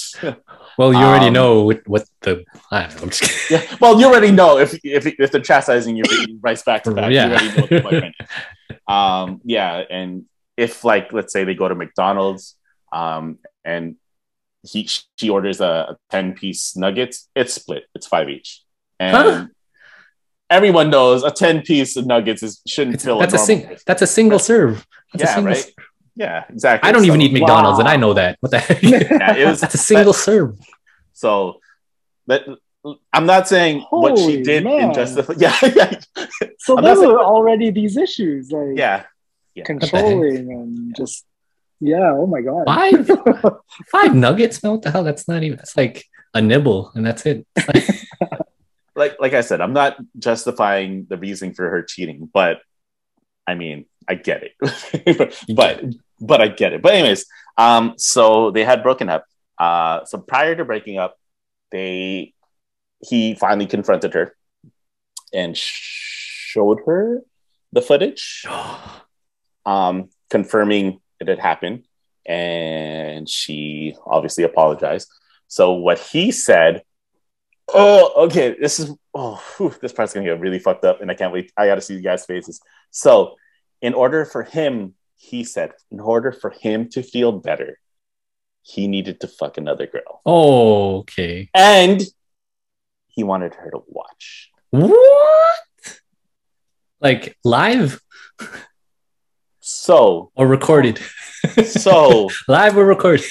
[0.78, 1.52] Well, you already Um, know
[1.94, 2.44] what, the.
[2.72, 3.04] I don't know.
[3.04, 3.54] I'm just kidding.
[3.54, 3.78] yeah.
[3.80, 7.12] Well, you already know if if if they're chastising you, eating rice back to back.
[7.12, 7.28] Yeah.
[7.28, 8.28] You already know boyfriend is.
[8.98, 10.26] Um, yeah, and
[10.58, 12.44] if like let's say they go to McDonald's,
[12.92, 13.96] um, and
[14.66, 17.84] he she orders a, a ten piece nuggets, it's split.
[17.96, 18.62] It's five each,
[19.00, 19.48] and Huh?
[20.50, 23.78] everyone knows a ten piece of nuggets is shouldn't It's- fill that's a normal sing.
[23.86, 24.86] That's a single serve.
[25.14, 25.64] That's a Yeah, single right.
[25.64, 25.74] serve.
[26.18, 26.88] Yeah, exactly.
[26.90, 28.38] I don't even So- eat McDonald's, and I know that.
[28.40, 28.82] What the heck?
[28.82, 30.58] Yeah, it was that's a single serve.
[31.14, 31.60] So,
[32.28, 32.46] but
[33.12, 34.94] I'm not saying what she Holy did in.
[34.94, 35.34] Justify.
[35.38, 36.00] Yeah, yeah,
[36.60, 39.04] So I'm there not saying- were already these issues, like yeah.
[39.66, 41.26] controlling and just
[41.80, 42.12] yeah.
[42.12, 42.66] Oh my god.
[42.66, 43.10] Five,
[43.92, 44.64] five nuggets?
[44.64, 45.04] No, what the hell?
[45.04, 45.58] That's not even.
[45.58, 47.46] That's like a nibble, and that's it.
[47.68, 47.86] Like-
[48.98, 52.62] Like, like I said, I'm not justifying the reason for her cheating, but
[53.46, 54.54] I mean, I get it.
[55.18, 55.84] but, but,
[56.22, 56.82] but I get it.
[56.82, 57.26] But anyways,
[57.58, 59.26] um, so they had broken up.
[59.60, 61.18] Uh, so prior to breaking up,
[61.72, 62.34] they
[63.02, 64.36] he finally confronted her
[65.34, 67.22] and showed her
[67.74, 68.46] the footage.
[69.66, 71.86] um, confirming it had happened,
[72.26, 75.10] and she obviously apologized.
[75.48, 76.84] So what he said,
[77.74, 81.16] oh, okay, this is oh, whew, this part's gonna get really fucked up, and I
[81.16, 81.52] can't wait.
[81.58, 82.60] I got to see you guys' faces.
[82.92, 83.36] So,
[83.82, 87.80] in order for him, he said, in order for him to feel better,
[88.62, 91.50] he needed to fuck another girl, oh, okay.
[91.54, 92.02] and
[93.08, 94.52] he wanted her to watch.
[94.72, 96.02] What?
[97.00, 98.02] Like live
[99.68, 101.00] So, or recorded?
[101.66, 102.30] so.
[102.48, 103.26] live or recorded?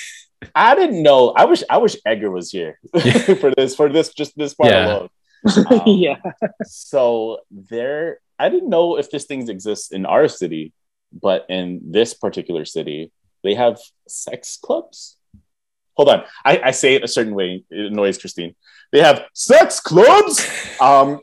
[0.52, 1.30] I didn't know.
[1.30, 2.80] I wish I wish Edgar was here
[3.40, 4.86] for this for this just this part Yeah.
[4.86, 5.08] alone.
[5.70, 6.16] Um, yeah.
[6.64, 10.72] So there, I didn't know if this things exist in our city,
[11.12, 13.12] but in this particular city,
[13.44, 15.16] they have sex clubs.
[15.96, 17.62] Hold on, I, I say it a certain way.
[17.70, 18.56] It annoys Christine.
[18.90, 20.42] They have sex clubs.
[20.80, 21.20] Um,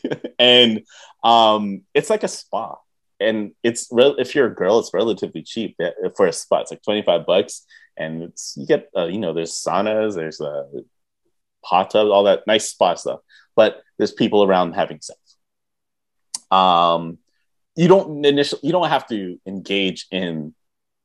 [0.38, 0.82] and
[1.22, 2.76] um, it's like a spa.
[3.20, 5.76] And it's real if you're a girl it's relatively cheap
[6.16, 6.60] for a spa.
[6.60, 7.64] It's like 25 bucks.
[7.96, 10.66] And it's you get uh, you know there's saunas there's a
[11.64, 13.20] hot tub all that nice spa stuff.
[13.54, 15.18] But there's people around having sex.
[16.50, 17.18] Um
[17.76, 20.54] you don't initially you don't have to engage in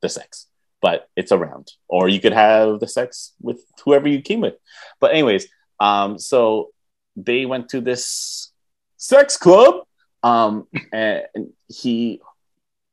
[0.02, 0.48] the sex
[0.80, 1.72] but it's around.
[1.88, 4.56] Or you could have the sex with whoever you came with.
[5.00, 5.48] But anyways
[5.80, 6.72] um so
[7.16, 8.52] they went to this
[8.98, 9.86] sex club.
[10.24, 12.22] Um and he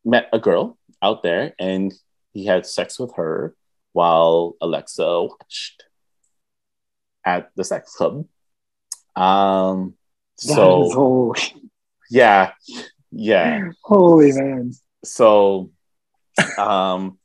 [0.04, 1.92] met a girl out there and
[2.32, 3.54] he had sex with her
[3.92, 5.84] while alexa watched
[7.24, 8.26] at the sex club.
[9.16, 9.94] Um
[10.36, 11.34] so
[12.10, 12.52] yeah
[13.10, 13.70] yeah.
[13.82, 14.72] Holy man.
[15.04, 15.70] so
[16.58, 17.18] um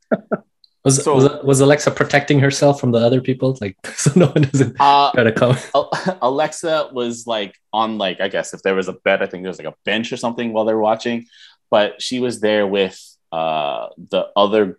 [0.84, 3.56] Was, So- was was Alexa protecting herself from the other people?
[3.60, 5.56] Like so no one doesn't uh try to come.
[6.22, 9.50] Alexa was like on like I guess if there was a bed, I think there
[9.50, 11.26] was like a bench or something while they were watching,
[11.70, 12.96] but she was there with
[13.30, 14.78] uh the other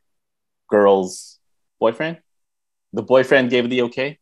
[0.69, 1.39] girl's
[1.79, 2.17] boyfriend.
[2.93, 4.19] The boyfriend gave the okay,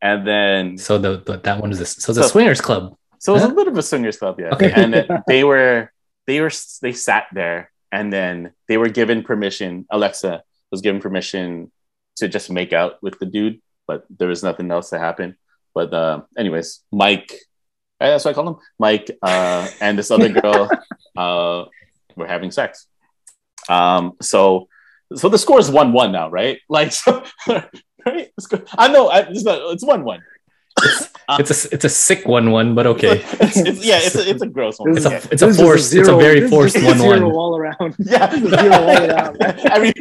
[0.00, 1.92] and then So the, the that one is this.
[1.92, 2.96] So a So- swingers club.
[3.18, 4.50] so it was a bit of a swingers club, yeah.
[4.54, 4.72] Okay.
[4.72, 5.92] And they were
[6.26, 6.50] they were
[6.82, 9.86] they sat there, and then they were given permission.
[9.90, 11.70] Alexa was given permission
[12.16, 15.36] to just make out with the dude, but there was nothing else to happen.
[15.74, 17.32] But uh, anyways, Mike,
[18.00, 20.70] eh, that's what I call him, Mike, uh, and this other girl
[21.16, 21.64] uh,
[22.16, 22.86] were having sex.
[23.68, 24.68] Um, so
[25.16, 26.60] so the score is one one now, right?
[26.68, 28.30] Like so, right?
[28.78, 30.22] I know I, it's, not, it's one one.
[30.82, 33.24] It's a it's a sick one one, but okay.
[33.40, 34.96] It's, it's, yeah, it's a, it's a gross one.
[34.96, 35.16] It's a yeah.
[35.30, 35.94] it's a This is forced.
[35.94, 37.36] it's a very forced just a one zero one.
[37.36, 37.94] all around.
[37.98, 39.36] Yeah, zero all around.
[39.42, 39.92] Every-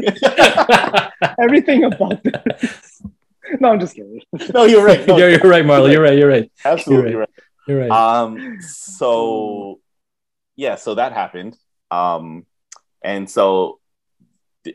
[1.40, 3.02] Everything about this.
[3.60, 4.22] No, I'm just kidding.
[4.54, 5.06] no, you're right.
[5.08, 5.92] No, you're, you're right, Marlo.
[5.92, 6.18] You're right.
[6.18, 6.52] You're right.
[6.66, 7.30] absolutely you're right.
[7.68, 7.92] You're right.
[7.92, 9.80] Um, so
[10.56, 11.58] yeah, so that happened.
[11.92, 12.46] Um,
[13.04, 13.80] and so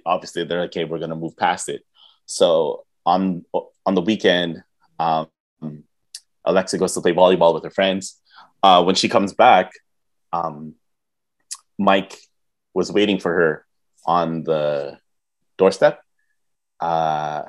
[0.07, 1.83] obviously they're like, okay, we're gonna move past it.
[2.27, 3.45] So on
[3.87, 4.63] on the weekend,
[4.99, 5.29] um,
[6.45, 8.21] Alexa goes to play volleyball with her friends.
[8.63, 9.73] Uh, when she comes back,
[10.33, 10.75] um,
[11.79, 12.19] Mike
[12.73, 13.67] was waiting for her
[14.07, 14.99] on the
[15.59, 16.01] doorstep.
[16.81, 17.43] Uh,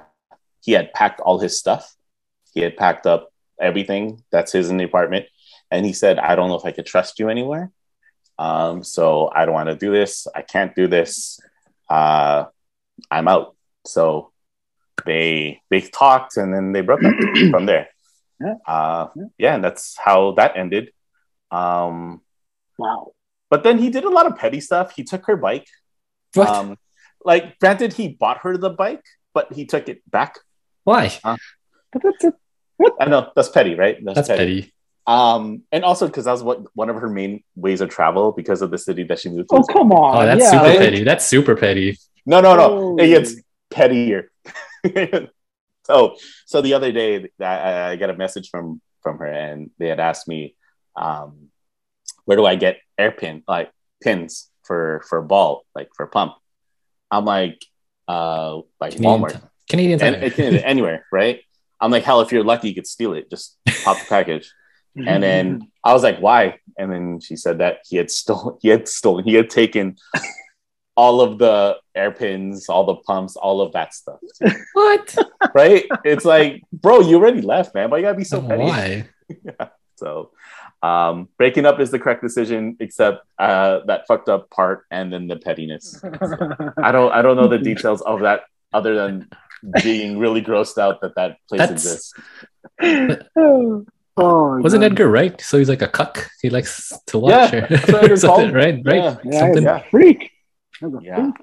[0.61, 1.95] he had packed all his stuff.
[2.53, 3.29] He had packed up
[3.59, 5.25] everything that's his in the apartment.
[5.71, 7.71] And he said, I don't know if I could trust you anywhere.
[8.37, 10.27] Um, so I don't want to do this.
[10.33, 11.39] I can't do this.
[11.89, 12.45] Uh,
[13.09, 13.55] I'm out.
[13.85, 14.31] So
[15.05, 17.13] they they talked and then they broke up
[17.51, 17.89] from there.
[18.41, 18.55] Yeah.
[18.67, 19.23] Uh, Yeah.
[19.37, 20.91] yeah, and that's how that ended.
[21.51, 22.21] Um,
[22.77, 23.13] Wow.
[23.49, 24.93] but then he did a lot of petty stuff.
[24.95, 25.67] He took her bike.
[26.33, 26.47] What?
[26.49, 26.77] Um,
[27.23, 30.37] like, granted, he bought her the bike, but he took it back.
[30.83, 31.11] Why?
[31.23, 32.33] But that's it.
[32.99, 33.97] I know that's petty, right?
[34.03, 34.73] That's petty.
[35.07, 38.61] Um, and also because that was what one of her main ways of travel because
[38.61, 39.55] of the city that she moved to.
[39.57, 40.17] Oh come on!
[40.17, 41.03] Oh, that's yeah, super like- petty.
[41.03, 41.97] That's super petty.
[42.25, 42.63] No, no, no.
[42.71, 42.97] Oh.
[42.97, 43.35] It gets
[43.69, 44.29] pettier.
[45.85, 49.87] so, so the other day, I, I got a message from from her, and they
[49.87, 50.55] had asked me,
[50.95, 51.49] um,
[52.25, 53.71] "Where do I get airpin like
[54.03, 56.33] pins for for ball like for pump?"
[57.11, 57.63] I'm like,
[58.07, 60.23] uh, like Canadian, Walmart, Ti- Canadian and, Tire.
[60.25, 61.41] it can- anywhere, right?
[61.79, 63.29] I'm like, hell, if you're lucky, you could steal it.
[63.29, 64.51] Just pop the package.
[64.95, 66.59] And then I was like, why?
[66.79, 69.97] And then she said that he had stolen, he had stolen, he had taken
[70.95, 74.19] all of the airpins, all the pumps, all of that stuff.
[74.73, 75.15] what?
[75.53, 75.85] Right?
[76.03, 77.89] it's like, bro, you already left, man.
[77.89, 78.63] Why you gotta be so petty?
[78.63, 79.07] Why?
[79.97, 80.31] So
[80.83, 85.27] um breaking up is the correct decision, except uh that fucked up part and then
[85.27, 86.03] the pettiness.
[86.03, 88.41] I don't I don't know the details of that
[88.73, 89.29] other than
[89.81, 92.13] being really grossed out that that place That's- exists.
[93.37, 93.85] oh,
[94.17, 94.91] oh, Wasn't God.
[94.91, 95.39] Edgar right?
[95.39, 96.29] So he's like a cuck.
[96.41, 97.67] He likes to watch Yeah, her.
[97.69, 98.81] that's what Edgar's Something, right?
[98.83, 98.95] Right.
[98.95, 99.17] Yeah.
[99.23, 99.63] Yeah, Something.
[99.63, 99.83] Yeah.
[99.89, 100.31] freak.
[100.79, 101.15] He's a Yeah.
[101.15, 101.35] freak.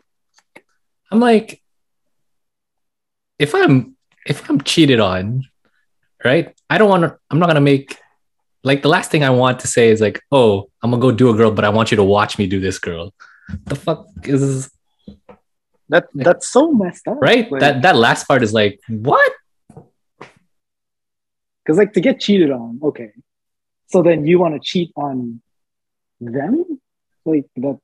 [1.10, 1.62] I'm like,
[3.38, 5.44] if I'm if I'm cheated on,
[6.24, 6.54] right?
[6.70, 7.18] I don't want to.
[7.30, 7.98] I'm not gonna make
[8.64, 11.30] like the last thing I want to say is like, oh, I'm gonna go do
[11.30, 13.12] a girl, but I want you to watch me do this girl.
[13.64, 14.70] The fuck is
[15.88, 17.50] That that's so messed up, right?
[17.50, 19.32] Like, that that last part is like, what?
[21.64, 23.10] because like to get cheated on, okay.
[23.88, 25.40] So then you want to cheat on
[26.20, 26.80] them,
[27.24, 27.78] like that.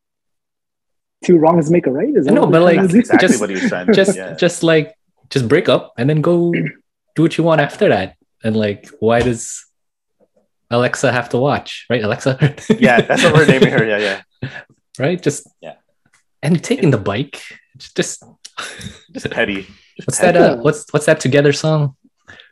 [1.24, 2.14] Two wrongs make a right.
[2.14, 2.98] Is that No, but like, trying That's to do?
[3.00, 4.34] exactly Just- what he was trying to Just yeah.
[4.34, 4.94] just like
[5.30, 6.52] just break up and then go
[7.16, 8.16] do what you want after that.
[8.44, 9.64] And like, why does
[10.70, 11.86] Alexa have to watch?
[11.90, 12.38] Right, Alexa.
[12.78, 13.84] yeah, that's what we're naming her.
[13.86, 14.50] Yeah, yeah.
[14.98, 15.20] right?
[15.20, 15.74] Just Yeah.
[16.42, 17.42] and taking the bike.
[17.74, 18.22] It's just
[19.12, 19.66] Just petty.
[20.04, 20.36] what's that?
[20.36, 21.96] Uh, what's what's that together song?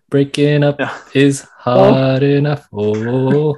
[0.08, 0.96] Breaking up Yeah.
[1.14, 2.68] is hard enough.
[2.72, 3.56] Oh,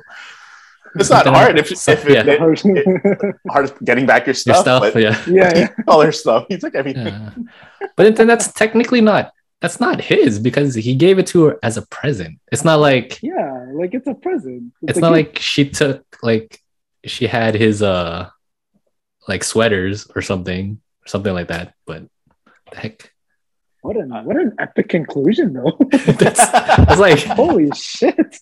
[1.01, 2.25] It's not hard if, so- if it, yeah.
[2.27, 4.93] it- hard getting back your your stuff, stuff.
[4.93, 5.23] but Yeah.
[5.29, 5.69] yeah, yeah.
[5.89, 6.47] all her stuff.
[6.49, 7.07] He took everything.
[7.07, 7.31] yeah.
[7.97, 9.33] But then that's technically not.
[9.61, 12.39] That's not his because he gave it to her as a present.
[12.53, 14.73] It's not like Yeah, like it's a present.
[14.83, 16.61] it's not like she took like
[17.05, 18.29] she had his uh
[19.27, 21.75] like sweaters or something something like that.
[21.87, 22.05] But
[22.71, 23.13] the heck,
[23.83, 25.77] what an what an epic conclusion though.
[25.91, 26.41] that's
[26.93, 28.39] it's like Holy shit!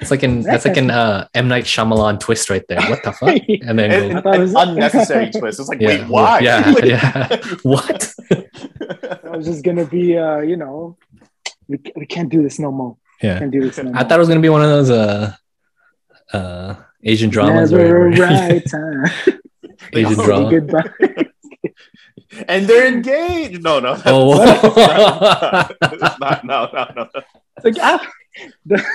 [0.00, 2.80] It's like in that's like an uh, M Night Shyamalan twist right there.
[2.88, 3.36] What the fuck?
[3.68, 5.60] And then And- go, and- thought it was- an unnecessary twist.
[5.60, 6.38] It's like, Yeah, wait, why?
[6.40, 7.36] yeah, Like- yeah.
[7.62, 8.14] what?
[9.24, 10.96] I was just gonna be, uh, you know,
[11.68, 12.96] we, we can't do this no more.
[13.22, 13.96] Yeah, Can't do this no more.
[13.96, 15.34] I thought it was gonna be one of those uh
[16.32, 19.04] uh Asian dramas Never where, where- right time.
[19.92, 20.50] Asian drama.
[20.50, 20.84] Goodbye.
[22.48, 23.62] and they're engaged.
[23.62, 24.00] No, no.
[24.06, 24.36] Oh,
[26.20, 27.08] not, no, no, no.
[27.64, 28.10] It's like ah,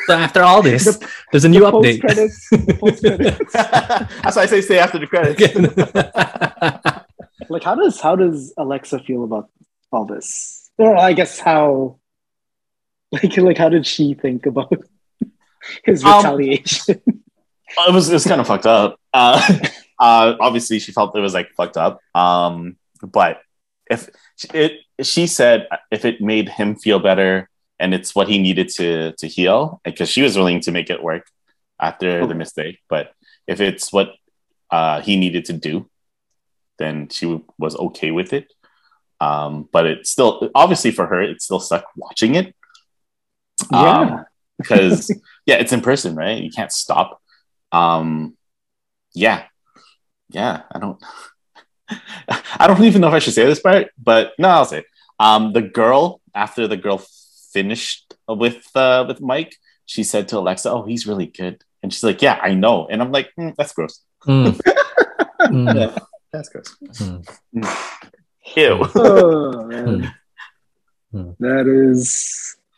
[0.08, 2.02] so after all this, The- there's a new the update.
[2.02, 2.50] credits.
[2.50, 3.48] The.
[4.24, 5.42] That's why I say stay after the credits.
[7.50, 9.50] like, how does how does Alexa feel about
[9.92, 10.70] all this?
[10.78, 12.00] Or I guess how,
[13.12, 14.74] like, like how did she think about
[15.84, 17.02] his Um, retaliation?
[17.08, 19.00] it was it was kind of fucked up.
[19.14, 19.42] Uh,
[20.00, 22.00] uh, obviously, she felt it was like fucked up.
[22.14, 23.42] Um, but
[23.90, 24.10] if
[24.54, 29.14] it, she said if it made him feel better and it's what he needed to
[29.14, 31.28] to heal, because she was willing to make it work
[31.80, 32.80] after the mistake.
[32.90, 33.12] But
[33.48, 34.14] if it's what
[34.72, 35.90] uh, he needed to do,
[36.78, 38.52] then she was okay with it.
[39.22, 42.56] Um, but it's still obviously for her, it's still stuck watching it.
[43.72, 44.26] yeah, Um,
[44.58, 45.10] because
[45.46, 46.42] yeah, it's in person, right?
[46.42, 47.22] You can't stop.
[47.72, 48.38] Um,
[49.14, 49.44] yeah,
[50.30, 50.64] yeah.
[50.72, 51.02] I don't.
[52.60, 54.80] I don't even know if I should say this part, but no, I'll say.
[54.80, 54.86] It.
[55.20, 57.02] Um, the girl after the girl
[57.56, 62.04] finished with uh, with Mike, she said to Alexa, "Oh, he's really good," and she's
[62.04, 63.96] like, "Yeah, I know," and I'm like, "Hmm, "That's gross.
[64.28, 64.60] Mm.
[65.56, 65.68] Mm.
[65.80, 65.92] Yeah,
[66.34, 66.70] that's gross.
[67.00, 67.24] Hmm.
[68.56, 70.14] Ew." Oh, man.
[71.12, 71.32] Hmm.
[71.40, 71.96] That is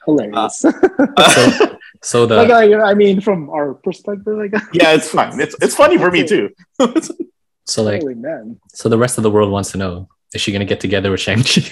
[0.05, 0.65] hilarious.
[2.01, 5.39] So the like, I, I mean, from our perspective, like, yeah, it's fine.
[5.39, 6.49] It's it's funny for me too.
[7.65, 8.59] so like holy man.
[8.69, 11.19] so the rest of the world wants to know is she gonna get together with
[11.19, 11.65] Shang Chi?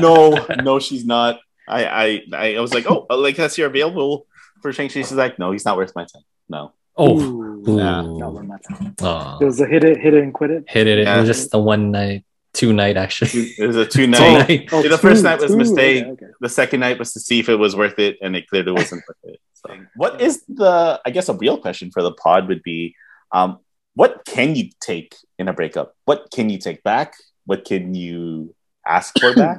[0.00, 1.38] no, no, she's not.
[1.68, 4.26] I, I, I was like, oh, like you're available
[4.62, 4.94] for Shang Chi.
[4.94, 6.22] She's like, no, he's not worth my time.
[6.48, 6.72] No.
[6.96, 7.64] Oh, Ooh.
[7.68, 7.78] Ooh.
[7.78, 8.02] Yeah.
[8.02, 8.60] No, we're not.
[9.02, 9.38] Aw.
[9.40, 10.64] It was a hit it, hit it, and quit it.
[10.68, 10.98] hit it.
[10.98, 13.52] It was just the one night, two night actually.
[13.58, 14.48] It was a two Two night.
[14.48, 14.68] night.
[14.72, 16.04] Oh, the first night was a mistake.
[16.04, 16.26] Okay, okay.
[16.40, 19.02] The second night was to see if it was worth it, and it clearly wasn't
[19.08, 19.40] worth it.
[19.54, 21.00] So, what is the?
[21.04, 22.94] I guess a real question for the pod would be,
[23.32, 23.58] um,
[23.94, 25.94] what can you take in a breakup?
[26.04, 27.14] What can you take back?
[27.46, 28.54] What can you
[28.86, 29.58] ask for back?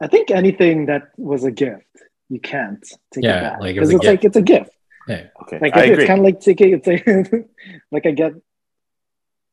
[0.00, 1.86] I think anything that was a gift,
[2.28, 4.42] you can't take Yeah, it back like it was because a it's like it's a
[4.42, 4.70] gift.
[5.06, 5.26] Yeah.
[5.42, 6.06] Okay, Like I it's, agree.
[6.06, 7.06] kind of like taking it's like,
[7.92, 8.32] like I get.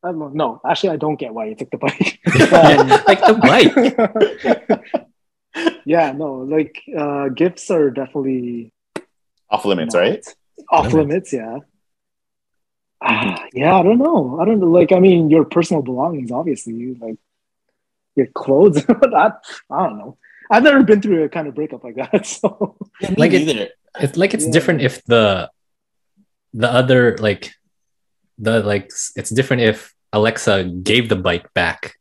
[0.03, 0.29] I don't know.
[0.29, 2.19] No, actually, I don't get why you took the bike.
[2.51, 3.35] Um, like the
[5.53, 5.75] bike.
[5.85, 8.71] yeah, no, like uh, gifts are definitely
[9.49, 10.25] Off limits, not right?
[10.71, 11.59] Off limits, yeah.
[13.03, 14.39] Ah, yeah, I don't know.
[14.39, 14.67] I don't know.
[14.67, 17.17] Like, I mean, your personal belongings, obviously, like
[18.15, 18.77] your clothes.
[18.87, 20.17] And that I don't know.
[20.51, 22.25] I've never been through a kind of breakup like that.
[22.35, 24.51] So Yeah, Like it- It's like it's Yeah.
[24.55, 25.49] different if the
[26.53, 27.51] the other like
[28.37, 31.95] the like it's different if Alexa gave the bike back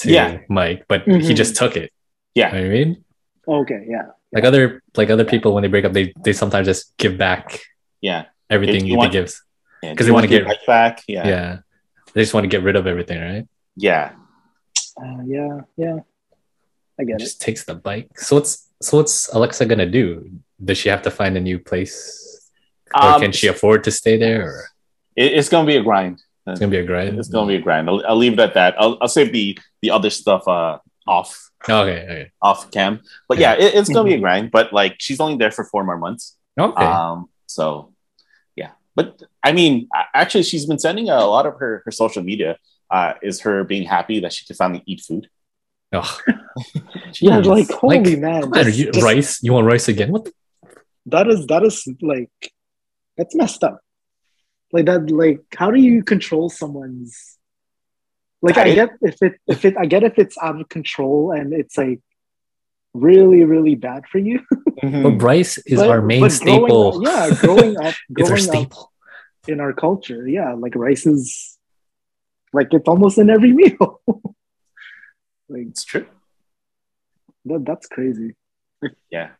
[0.00, 0.40] to Yeah.
[0.48, 1.36] Mike, but he Mhm.
[1.36, 1.88] just took it.
[2.34, 2.48] Yeah.
[2.52, 2.90] You know what I mean?
[3.48, 6.92] okay, yeah, Like other like other people when they break up, they they sometimes just
[7.02, 7.60] give back
[8.00, 8.22] Yeah.
[8.48, 9.42] everything you you want- gives.
[9.82, 10.94] Yeah, 'Cause do they wanna want get- bike back.
[11.08, 11.26] Yeah.
[11.32, 11.50] Yeah.
[12.12, 13.46] They just want to get rid of everything, right?
[13.76, 14.12] Yeah.
[15.00, 15.96] uh, yeah, yeah.
[17.00, 17.20] I get it.
[17.20, 18.08] Just takes the bike.
[18.18, 20.30] So what's so what's Alexa gonna do?
[20.62, 22.50] Does she have to find a new place?
[22.94, 24.42] Or Um, can she afford to stay there?
[24.46, 24.64] Or
[25.16, 26.20] It- it's gonna be a grind.
[26.46, 27.18] it's gonna be a grind.
[27.18, 27.88] It's gonna be a grind.
[27.88, 28.74] I'll, I'll leave it at that.
[28.78, 32.30] I'll, I'll save the the other stuff uh off okay, okay.
[32.42, 33.00] off cam.
[33.28, 34.50] But yeah, it, it's gonna be a grind.
[34.50, 36.36] But like she's only there for four more months.
[36.58, 36.84] Okay.
[36.84, 37.92] Um, so
[38.56, 42.58] yeah, but I mean, actually, she's been sending a lot of her her social media.
[42.90, 45.28] Uh, is her being happy that she can finally eat food?
[45.92, 46.18] Oh.
[47.20, 47.46] Yeah, Jeez.
[47.46, 49.42] like holy Like, man, on, just- you, just- rice?
[49.42, 50.12] You want rice again?
[50.12, 50.24] What?
[50.26, 50.32] The?
[51.06, 52.30] that is that is like
[53.16, 53.80] that's messed up.
[54.72, 57.36] Like that, like how do you control someone's?
[58.42, 58.76] Like I Diet?
[58.76, 62.00] get if it if it I get if it's out of control and it's like
[62.94, 64.40] really really bad for you.
[64.82, 65.02] Mm-hmm.
[65.02, 66.86] But rice is But- our main but growing staple.
[66.96, 68.92] up- yeah, growing up, it's our growing up staple.
[69.48, 71.58] in our culture, yeah, like rice is
[72.52, 74.00] like it's almost in every meal.
[75.50, 76.06] Like It's true.
[77.46, 78.34] that, that's crazy.
[79.10, 79.30] Yeah.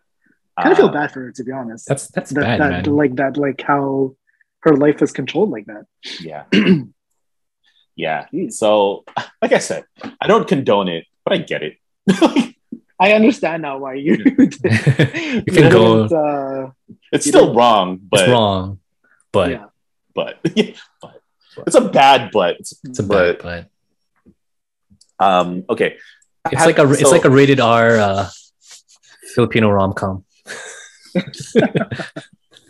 [0.57, 1.87] I kind of feel Uh, bad for her to be honest.
[1.88, 2.96] That's that's that, bad, that man.
[2.96, 4.14] like that like how
[4.64, 5.85] her life is controlled like that.
[6.20, 6.44] Yeah.
[7.96, 8.27] yeah.
[8.33, 8.53] Jeez.
[8.55, 9.05] So,
[9.42, 9.85] like I said,
[10.20, 11.77] I don't condone it, but I get it.
[13.01, 14.16] I understand now why you.
[14.16, 16.07] you can go.
[16.09, 16.70] didn't, uh,
[17.12, 18.81] it's You still don't- wrong, but it's wrong,
[19.33, 19.64] but yeah.
[20.14, 21.23] but but
[21.66, 22.57] it's a bad but.
[22.61, 23.38] It's, it's a bad.
[23.40, 23.69] But
[25.20, 25.96] um okay.
[26.50, 28.28] it's like a it's like a rated R uh,
[29.35, 30.24] Filipino rom com.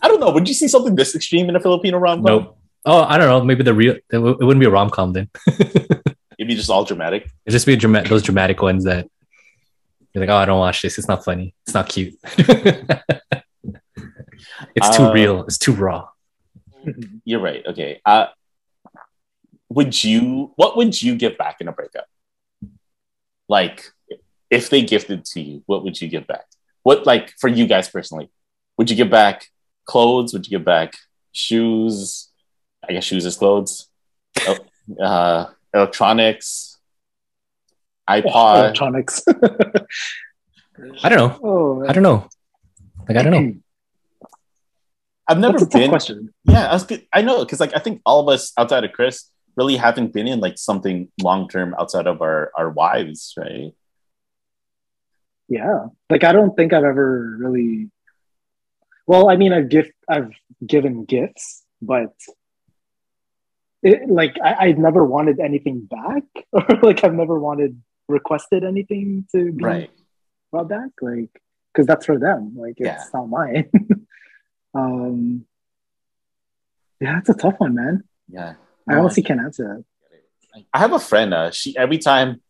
[0.03, 0.31] I don't know.
[0.31, 2.25] Would you see something this extreme in a Filipino rom com?
[2.25, 2.59] Nope.
[2.85, 3.45] Oh, I don't know.
[3.45, 3.97] Maybe the real.
[4.11, 5.29] It, wouldn't be a rom com then.
[5.47, 7.25] It'd be just all dramatic.
[7.45, 9.07] It'd just be a dramatic, those dramatic ones that
[10.15, 10.97] you're like, oh, I don't watch this.
[10.99, 11.55] It's not funny.
[11.67, 12.15] It's not cute.
[14.75, 15.45] it's too Uh, real.
[15.45, 16.09] It's too raw.
[17.25, 17.65] You're right.
[17.67, 18.01] Okay.
[18.07, 18.29] Uh,
[19.69, 20.53] would you?
[20.57, 22.07] What would you give back in a breakup?
[23.51, 23.91] Like,
[24.49, 26.47] if they gifted to you, what would you give back?
[26.85, 28.31] What, like, for you guys personally,
[28.79, 29.47] would you give back
[29.87, 30.33] clothes?
[30.33, 30.95] Would you give back
[31.33, 32.29] shoes?
[32.89, 33.89] I guess shoes is clothes.
[34.47, 34.57] Oh,
[35.03, 36.79] uh, electronics,
[38.09, 38.59] iPod.
[38.61, 39.25] electronics.
[41.03, 41.41] I don't know.
[41.43, 42.29] oh, I don't know.
[43.09, 43.55] Like I don't know.
[45.27, 45.91] I've never That's a tough been.
[45.91, 46.35] question.
[46.45, 49.29] Yeah, I, was, I know because like I think all of us outside of Chris
[49.57, 53.73] really haven't been in like something long term outside of our our wives, right?
[55.49, 57.91] Yeah, like I don't think I've ever really.
[59.07, 60.31] Well, I mean, I've gift, I've
[60.65, 62.15] given gifts, but
[63.83, 69.27] it, like I, I've never wanted anything back, or like I've never wanted requested anything
[69.33, 69.91] to be Right.
[70.53, 71.31] brought back, like
[71.73, 72.55] because that's for them.
[72.57, 73.05] Like it's Yeah.
[73.13, 73.71] not mine.
[74.75, 75.47] um,
[77.01, 78.05] yeah, it's a tough one, man.
[78.29, 78.55] Yeah.
[78.91, 79.85] I honestly can't answer
[80.55, 80.65] that.
[80.75, 81.33] I have a friend.
[81.33, 82.41] Uh, she every time,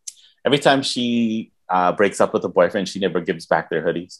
[0.45, 4.19] every time she uh, breaks up with a boyfriend, she never gives back their hoodies.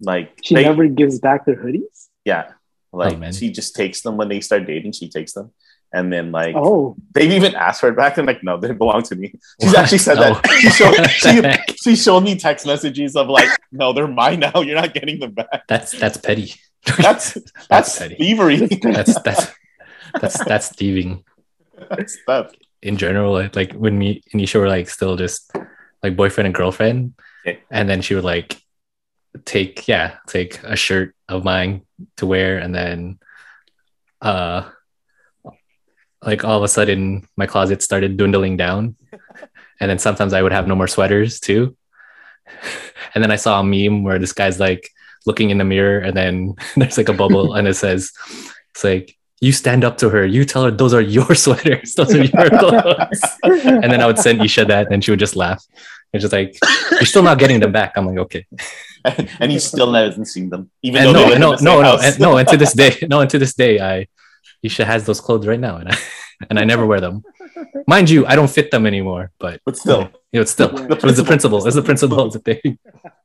[0.00, 2.08] Like She they- never gives back their hoodies.
[2.24, 2.52] yeah,
[2.92, 4.92] like Oh, she just takes them when they start dating.
[4.92, 5.52] She takes them,
[5.92, 8.16] and then like Oh, they've even asked for it back.
[8.16, 9.34] And like, no, they belong to me.
[9.60, 9.80] She's What?
[9.80, 10.34] actually said No.
[10.34, 10.46] that.
[10.60, 14.60] She showed, she, she showed me text messages of like, no, they're mine now.
[14.62, 15.66] You're not getting them back.
[15.68, 16.54] That's that's petty.
[16.98, 18.14] That's that's that's petty.
[18.14, 18.56] thievery.
[18.56, 19.48] That's that's
[20.20, 21.24] that's that's thieving
[21.88, 22.56] that's theft.
[22.82, 23.32] in general.
[23.32, 25.52] Like, like when me and Isha were like still just
[26.02, 27.14] like boyfriend and girlfriend,
[27.70, 28.60] and then she would like
[29.44, 31.82] take yeah take a shirt of mine
[32.16, 33.18] to wear, and then
[34.20, 34.68] uh
[36.22, 38.96] like all of a sudden my closet started dwindling down,
[39.80, 41.76] and then sometimes I would have no more sweaters too.
[43.12, 44.88] And then I saw a meme where this guy's like
[45.26, 48.12] looking in the mirror, and then there's like a bubble, and it says,
[48.70, 52.14] It's like you stand up to her, you tell her those are your sweaters, those
[52.14, 53.22] are your clothes.
[53.42, 55.64] and then I would send Isha that, and she would just laugh.
[56.12, 56.56] It's just like
[56.92, 57.92] you're still not getting them back.
[57.96, 58.46] I'm like, okay.
[59.40, 62.20] and he still hasn't seen them, even And though no, they no, no, no, and,
[62.20, 62.36] no.
[62.36, 64.08] And to this day, no, and to this day, I
[64.62, 65.96] Isha has those clothes right now, and I
[66.50, 67.22] and I never wear them.
[67.86, 70.70] Mind you, I don't fit them anymore, but but still, you know, it's still.
[70.72, 70.86] Yeah.
[70.86, 71.66] But it's the principle.
[71.66, 72.78] It's the principle of the thing.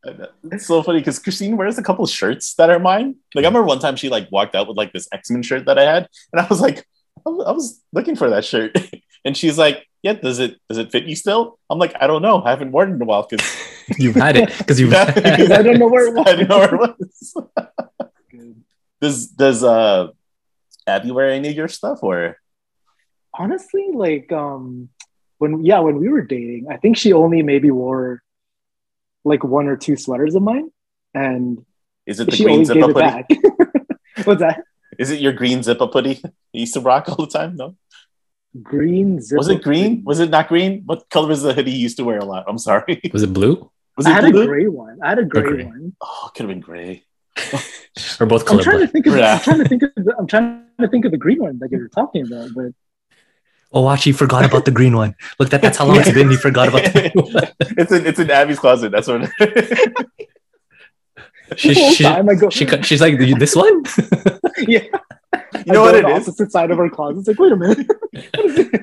[0.52, 3.16] it's so funny because Christine wears a couple shirts that are mine.
[3.36, 5.66] Like I remember one time she like walked out with like this X Men shirt
[5.66, 6.86] that I had, and I was like,
[7.26, 8.76] I was, looking for that shirt,
[9.26, 11.60] and she's like, Yeah, does it does it fit you still?
[11.70, 13.46] I'm like, I don't know, I haven't worn it in a while because
[13.98, 14.92] You've had it because you've.
[14.92, 15.14] Yeah.
[15.14, 16.28] Because I don't know where it was.
[16.28, 17.38] I didn't know where it was.
[19.00, 20.08] Does does uh
[20.88, 22.38] Abby wear any of your stuff or?
[23.38, 24.90] Honestly, like um
[25.38, 28.22] when yeah, when we were dating, I think she only maybe wore
[29.24, 30.72] like one or two sweaters of mine.
[31.14, 31.66] And
[32.06, 33.42] Is it the green zip up hoodie?
[34.24, 34.64] What's that?
[34.98, 36.22] Is it your green zip up hoodie
[36.54, 37.56] you used to rock all the time?
[37.56, 37.76] No.
[38.62, 39.38] Green zip.
[39.38, 40.04] Was it green?
[40.06, 40.84] Was it not green?
[40.86, 42.46] What color was the hoodie you used to wear a lot?
[42.48, 43.02] I'm sorry.
[43.14, 43.70] Was it blue?
[43.98, 44.44] Was I it had blue?
[44.44, 45.00] a gray one.
[45.04, 45.66] I had a gray, gray.
[45.66, 45.96] one.
[46.00, 47.04] Oh, it could have been gray.
[48.20, 49.34] Or both I'm trying to think of Yeah.
[49.36, 51.72] I'm trying to think of the, I'm trying to think of the green one that
[51.72, 52.72] you were talking about, but
[53.76, 55.16] Oh, watch, he forgot about the green one.
[55.38, 56.30] Look, that, that's how long it's been.
[56.30, 57.44] He forgot about the green one.
[57.78, 58.94] it's in it's in Abby's closet.
[58.94, 59.30] That's what.
[61.58, 63.84] She, the whole she, time I go, she, she's like, this one?
[64.68, 64.80] yeah.
[65.66, 66.12] You know I what go it on?
[66.14, 67.20] Opposite side of her closet.
[67.20, 67.88] It's like, wait a minute.
[68.36, 68.82] What is it?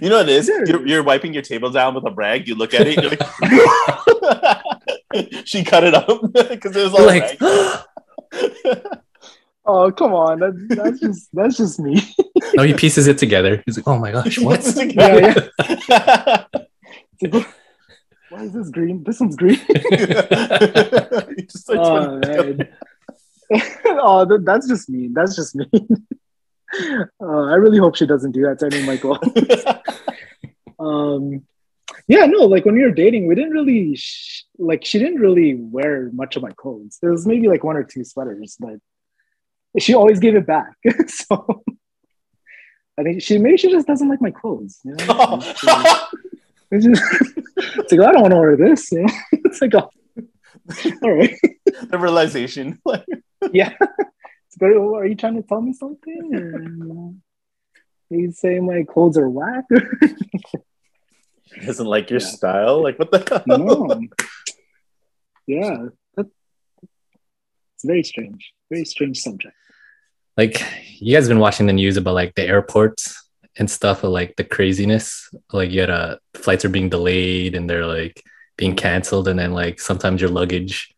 [0.00, 0.46] You know what it is?
[0.46, 0.66] There.
[0.66, 2.48] You're, you're wiping your table down with a rag.
[2.48, 2.96] You look at it.
[3.00, 3.10] You're
[5.12, 8.98] like, she cut it up because it was all like, rag.
[9.66, 12.00] Oh come on, that, that's just that's just me.
[12.54, 13.62] no, he pieces it together.
[13.64, 14.60] He's like, oh my gosh, what?
[14.76, 15.44] Yeah,
[17.20, 17.46] It's like,
[18.30, 19.04] Why is this green?
[19.04, 19.60] This one's green.
[21.48, 22.68] Just oh man.
[23.86, 25.08] oh, that, that's just me.
[25.12, 25.66] That's just me.
[27.22, 29.18] Uh, I really hope she doesn't do that to any Michael.
[30.80, 31.42] um
[32.08, 35.54] yeah no like when we were dating we didn't really sh- like she didn't really
[35.54, 38.74] wear much of my clothes there was maybe like one or two sweaters but
[39.78, 40.74] she always gave it back
[41.08, 41.62] so
[42.98, 45.04] i think she maybe she just doesn't like my clothes you know?
[45.08, 45.36] Oh.
[46.70, 47.02] it's, just,
[47.56, 49.12] it's like i don't want to wear this you know?
[49.32, 49.90] it's like oh,
[51.02, 51.34] all right
[51.90, 52.78] the realization.
[53.52, 58.64] Yeah it's like, oh, are you trying to tell me something or are you saying
[58.64, 59.64] my clothes are whack
[61.52, 62.26] She doesn't like your Yeah.
[62.26, 62.82] style.
[62.82, 63.42] Like what the hell?
[63.46, 64.00] no.
[65.46, 66.26] Yeah, that,
[67.74, 68.52] it's very strange.
[68.70, 69.54] Very strange subject.
[70.36, 70.62] Like,
[70.98, 73.22] you guys been watching the news about like the airports
[73.56, 75.28] and stuff of like the craziness.
[75.52, 78.22] Like, you had uh, flights are being delayed and they're like
[78.56, 79.28] being canceled.
[79.28, 80.92] And then, like, sometimes your luggage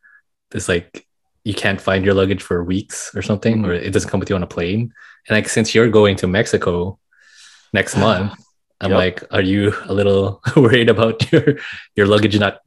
[0.55, 1.07] is like,
[1.45, 4.37] you can't find your luggage for weeks or something, or it doesn't come with you
[4.37, 4.93] on a plane.
[5.29, 6.99] And like, since you're going to Mexico
[7.73, 8.33] next month,
[8.81, 8.99] I'm Yep.
[8.99, 11.57] like, are you a little worried about your
[11.95, 12.59] your luggage not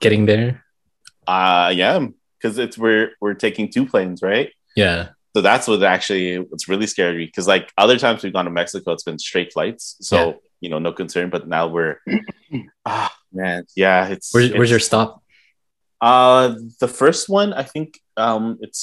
[0.00, 0.64] getting there?
[1.26, 4.50] I am because it's we're we're taking two planes, right?
[4.76, 5.08] Yeah,
[5.38, 8.90] So that's what actually what's really scary because like other times we've gone to Mexico,
[8.92, 10.32] it's been straight flights, so Yeah.
[10.62, 11.30] you know no concern.
[11.30, 11.94] But now we're
[12.84, 15.22] ah man, yeah, it's where's where's your stop?
[16.00, 18.82] uh the first one I think um it's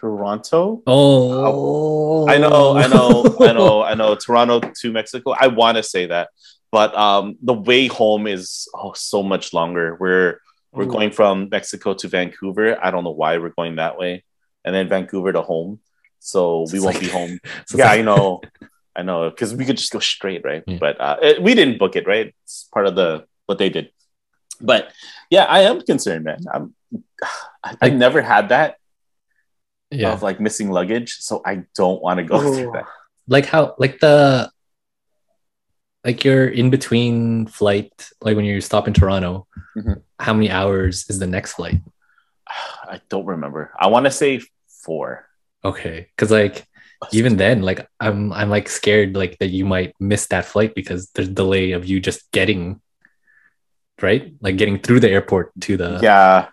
[0.00, 0.82] Toronto.
[0.88, 4.14] Oh, I know, I know, I know, I know.
[4.16, 5.34] Toronto to Mexico.
[5.38, 6.30] I want to say that,
[6.72, 9.96] but um, the way home is oh so much longer.
[10.02, 10.40] We're
[10.72, 10.96] we're Oh.
[10.96, 12.68] going from Mexico to Vancouver.
[12.84, 14.24] I don't know why we're going that way,
[14.64, 15.78] and then Vancouver to home.
[16.24, 17.38] So we won't like- be home.
[17.74, 18.40] Yeah, like- I know,
[18.94, 20.62] I know, because we could just go straight, right?
[20.66, 20.78] Yeah.
[20.78, 22.32] But uh, it, we didn't book it, right?
[22.44, 23.90] It's part of the what they did.
[24.60, 24.92] But
[25.30, 26.40] yeah, I am concerned, man.
[26.52, 26.74] I'm.
[27.64, 28.76] I, I never had that
[29.90, 30.12] yeah.
[30.12, 32.72] of like missing luggage, so I don't want to go through Oh.
[32.72, 32.86] that.
[33.28, 34.50] like how like the
[36.04, 39.46] like you're in between flight like when you stop in toronto
[39.78, 40.02] Mhm.
[40.18, 41.78] how many hours is the next flight
[42.94, 43.70] I don't remember.
[43.78, 44.42] I want to say
[44.84, 45.28] four.
[45.64, 46.66] Okay because like
[47.12, 51.10] even then like i'm i'm like scared like that you might miss that flight because
[51.10, 52.80] there's delay of you just getting
[54.00, 56.48] right like getting through the airport to the yeah,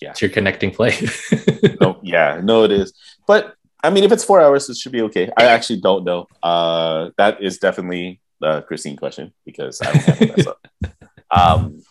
[0.00, 1.00] yeah to your connecting flight
[1.80, 2.92] no, yeah, no, it is.
[3.26, 5.30] But I mean, if it's four hours, it should be okay.
[5.36, 6.26] I actually don't know.
[6.42, 10.66] Uh, that is definitely the Christine question because I don't have mess up.
[11.28, 11.82] Um,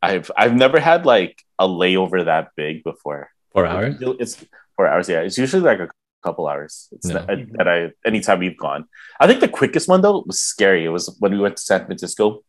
[0.00, 3.30] I've I've never had like a layover that big before.
[3.50, 4.42] four hours It's
[4.76, 5.08] four hours.
[5.08, 5.88] Yeah, it's usually like a
[6.22, 6.88] couple hours.
[6.92, 7.14] It's No.
[7.24, 7.26] not,
[7.58, 8.86] that I anytime we've gone.
[9.20, 10.84] I think the quickest one though was scary.
[10.84, 12.42] It was when we went to San Francisco.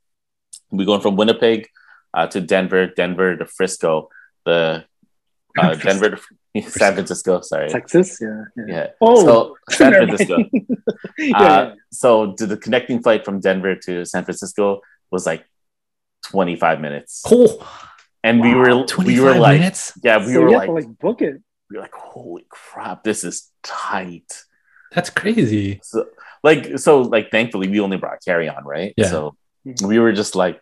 [0.71, 1.67] We going from Winnipeg
[2.13, 4.09] uh, to Denver, Denver to Frisco.
[4.45, 4.86] The
[5.57, 6.11] uh, Denver
[6.55, 7.41] to San Francisco.
[7.41, 7.69] Sorry.
[7.69, 8.43] Texas, yeah.
[8.57, 8.65] yeah.
[8.76, 8.88] Yeah.
[9.01, 9.93] Oh, So San.
[9.93, 10.38] Francisco.
[11.17, 15.45] yeah, Uh, so to the connecting flight from Denver to San Francisco was like
[16.23, 17.21] 25 minutes.
[17.30, 17.59] Oh,
[18.23, 19.93] And we were 25 we were like minutes.
[20.03, 21.41] yeah, we so were like, to like book it.
[21.72, 24.43] Were like holy crap, this is tight.
[24.91, 25.80] That's crazy.
[25.84, 26.07] So
[26.43, 28.93] like so like thankfully we only brought carry on, right?
[28.97, 29.09] Yeah.
[29.09, 29.36] So
[29.84, 30.61] we were just like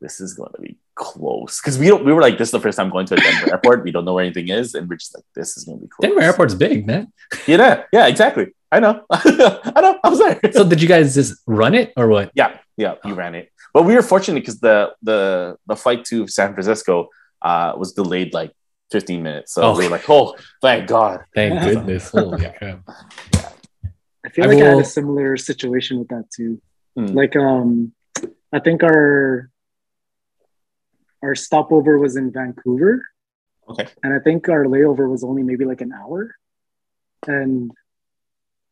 [0.00, 2.60] this is going to be close because we don't we were like this is the
[2.60, 3.84] first time going to a Denver airport.
[3.84, 5.88] We don't know where anything is, and we're just like this is going to be
[5.88, 6.08] close.
[6.08, 7.12] Denver Airport's big, man.
[7.46, 8.48] Yeah, yeah, exactly.
[8.72, 9.04] I know.
[9.10, 9.98] I know.
[10.02, 10.40] I was there.
[10.52, 12.30] So did you guys just run it or what?
[12.34, 13.50] Yeah, yeah, we ran it.
[13.72, 17.08] But we were fortunate because the the the flight to San Francisco
[17.42, 18.52] uh was delayed like
[18.90, 19.54] 15 minutes.
[19.54, 19.78] So Oh.
[19.78, 21.24] we were like, oh, thank God.
[21.34, 22.10] Thank goodness.
[22.10, 22.82] Holy crap.
[24.24, 26.60] I feel I like I had a similar situation with that too.
[26.96, 27.06] Hmm.
[27.06, 27.92] Like um
[28.52, 29.50] I think our
[31.22, 33.02] our stopover was in Vancouver.
[33.68, 33.86] Okay.
[34.02, 36.34] And I think our layover was only maybe like an hour.
[37.26, 37.70] And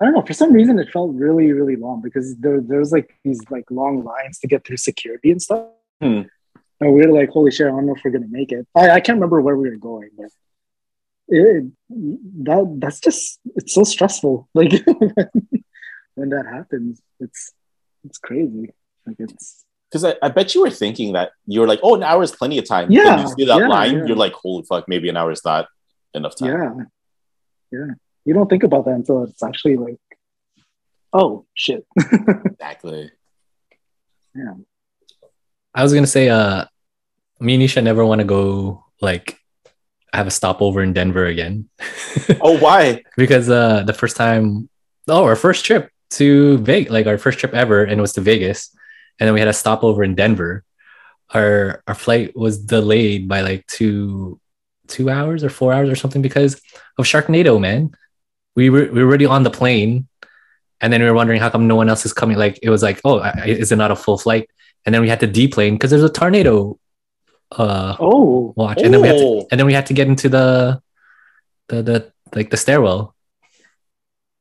[0.00, 2.92] I don't know, for some reason it felt really, really long because there, there was
[2.92, 5.66] like these like long lines to get through security and stuff.
[6.00, 6.22] Hmm.
[6.80, 8.66] And we were like, holy shit, I don't know if we're gonna make it.
[8.74, 10.30] I, I can't remember where we were going, but
[11.28, 14.48] it, that that's just it's so stressful.
[14.54, 14.72] Like
[16.14, 17.52] when that happens, it's
[18.04, 18.70] it's crazy.
[19.06, 22.02] Like it's Because I, I bet you were thinking that you were like, oh, an
[22.02, 22.90] hour is plenty of time.
[22.90, 24.06] Yeah, When you see that yeah, line, yeah.
[24.06, 25.68] you're like, holy fuck, maybe an hour is not
[26.14, 26.50] enough time.
[26.50, 26.84] yeah,
[27.78, 27.94] yeah.
[28.24, 30.00] You don't think about that until it's actually like,
[31.12, 31.86] oh shit.
[32.44, 33.10] Exactly.
[34.34, 34.54] yeah.
[35.78, 36.64] I was gonna say, uh,
[37.38, 39.38] me and Nisha never want to go like
[40.12, 41.68] have a stopover in Denver again.
[42.40, 43.04] Oh, why?
[43.16, 44.68] because uh the first time
[45.06, 48.20] oh our first trip to Vegas like our first trip ever and it was to
[48.20, 48.74] Vegas.
[49.18, 50.64] And then we had a stopover in Denver.
[51.32, 54.40] Our our flight was delayed by like two
[54.88, 56.60] two hours or four hours or something because
[56.98, 57.92] of Sharknado man.
[58.56, 60.08] We were we were already on the plane
[60.80, 62.36] and then we were wondering how come no one else is coming.
[62.36, 64.50] Like it was like oh I- is it not a full flight
[64.86, 66.78] and then we had to deplane because there's a tornado
[67.52, 69.46] uh Oh, watch and then we had to Oh.
[69.50, 70.80] and then we had to get into the
[71.68, 73.14] the the like the stairwell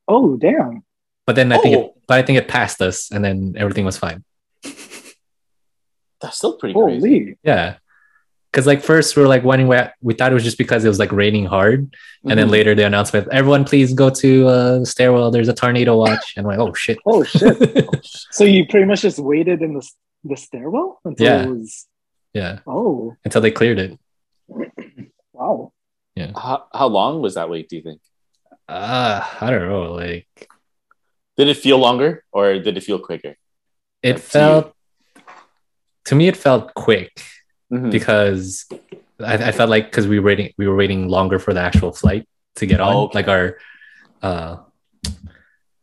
[0.08, 0.84] oh, damn.
[1.26, 1.94] but then I think it, Oh.
[2.08, 4.24] but I think it passed us, and then everything was fine.
[6.22, 7.38] That's still pretty crazy.
[7.44, 7.76] Yeah,
[8.52, 10.88] because like first we were like wondering where we thought it was just because it
[10.88, 12.52] was like raining hard, and then Mhm.
[12.52, 15.30] later the announcement, everyone please go to uh, the stairwell.
[15.32, 16.98] There's a tornado watch, and I'm like, oh shit.
[17.06, 17.56] Oh shit.
[18.32, 19.88] so you pretty much just waited in the
[20.24, 21.44] the stairwell until Yeah.
[21.44, 21.88] it was.
[22.34, 24.00] yeah, Oh until they cleared it.
[25.34, 25.72] wow.
[26.16, 28.02] Yeah how, how long was that wait, do you think?
[28.68, 29.94] Uh, I don't know.
[29.94, 30.28] Like
[31.38, 33.36] Did it feel longer or did it feel quicker?
[34.04, 34.74] it Up to felt
[36.06, 37.12] to me, it felt quick
[37.72, 37.92] Mhm.
[37.92, 38.66] because
[39.20, 41.92] I, I felt like because we were waiting, we were waiting longer for the actual
[41.92, 42.24] flight
[42.56, 43.18] to get on, Oh, okay.
[43.20, 43.58] like our,
[44.22, 44.58] uh,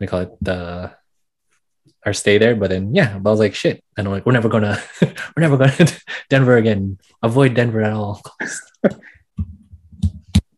[0.00, 0.92] we call it the
[2.06, 2.54] our stay there.
[2.56, 5.40] But then yeah, but I was like shit, and I'm like we're never gonna, we're
[5.40, 6.98] never going to Denver again.
[7.22, 8.20] Avoid Denver at all.
[8.24, 8.72] costs.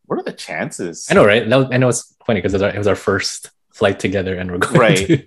[0.06, 1.06] What are the chances?
[1.10, 1.48] I know, right?
[1.48, 3.98] That was, I know it's funny because it, was our- it was our first flight
[3.98, 4.96] together, and we're going Right.
[5.06, 5.26] to.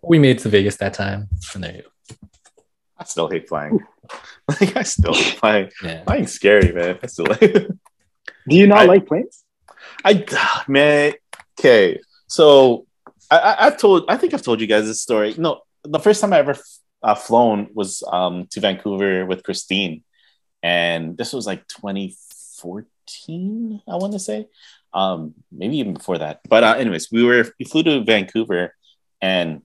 [0.02, 2.16] we made it to Vegas that time, and there you go.
[2.98, 3.78] I still hate flying.
[4.60, 5.70] like I still hate flying.
[5.84, 6.04] Yeah.
[6.04, 6.98] Flying's scary, man.
[7.02, 9.44] I still like Do you not I- like planes?
[10.04, 11.12] I ah, man.
[11.58, 12.86] Okay, so
[13.30, 14.04] I, I, told.
[14.08, 15.34] I think I've told you guys this story.
[15.36, 16.56] No, the first time I ever
[17.02, 20.02] uh, flown was um, to Vancouver with Christine,
[20.62, 23.82] and this was like 2014.
[23.86, 24.48] I want to say,
[24.94, 26.40] um, maybe even before that.
[26.48, 28.74] But uh, anyways, we were we flew to Vancouver,
[29.20, 29.62] and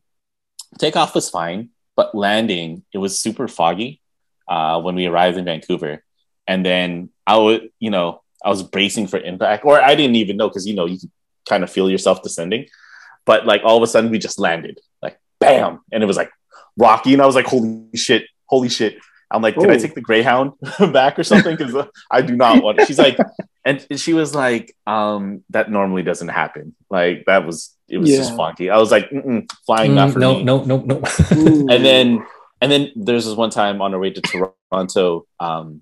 [0.77, 4.01] takeoff was fine, but landing it was super foggy
[4.47, 6.03] uh, when we arrived in Vancouver,
[6.47, 10.35] and then I would, you know, I was bracing for impact, or I didn't even
[10.35, 10.97] know because you know you
[11.47, 12.67] kind of feel yourself descending,
[13.25, 16.31] but like all of a sudden we just landed, like bam, and it was like
[16.77, 18.97] rocky, and I was like, holy shit, holy shit.
[19.31, 19.79] I'm like, did I Oh.
[19.79, 20.51] take the Greyhound
[20.91, 21.55] back or something?
[21.55, 22.79] Because I do not want.
[22.79, 22.85] It.
[22.87, 23.17] She's like,
[23.65, 26.75] and she was like, um, that normally doesn't happen.
[26.89, 28.69] Like that was it was just funky.
[28.69, 30.43] I was like, Mm-mm, flying not Mm, for no, me.
[30.43, 31.01] no, no, no,
[31.35, 31.67] Ooh.
[31.69, 32.25] And then
[32.61, 35.81] and then there's this one time on our way to Toronto, um,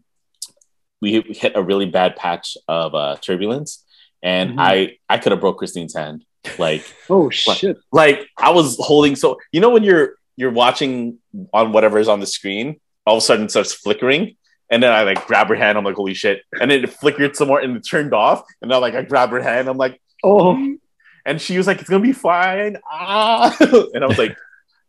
[1.01, 3.83] we we hit a really bad patch of uh, turbulence,
[4.23, 4.59] and Mhm.
[4.59, 6.23] I I could have broke Christine's hand.
[6.57, 7.77] Like oh shit.
[7.91, 11.19] like I was holding so you know when you're you're watching
[11.53, 14.37] on whatever is on the screen, all of a sudden it starts flickering.
[14.69, 15.77] And then I like grab her hand.
[15.77, 16.43] I'm like, holy shit!
[16.59, 18.43] And then it flickered some more, and it turned off.
[18.61, 19.67] And then like I grab her hand.
[19.67, 20.77] I'm like, Oh
[21.25, 23.55] and she was like, "It's gonna be fine." Ah,
[23.93, 24.35] and I was like,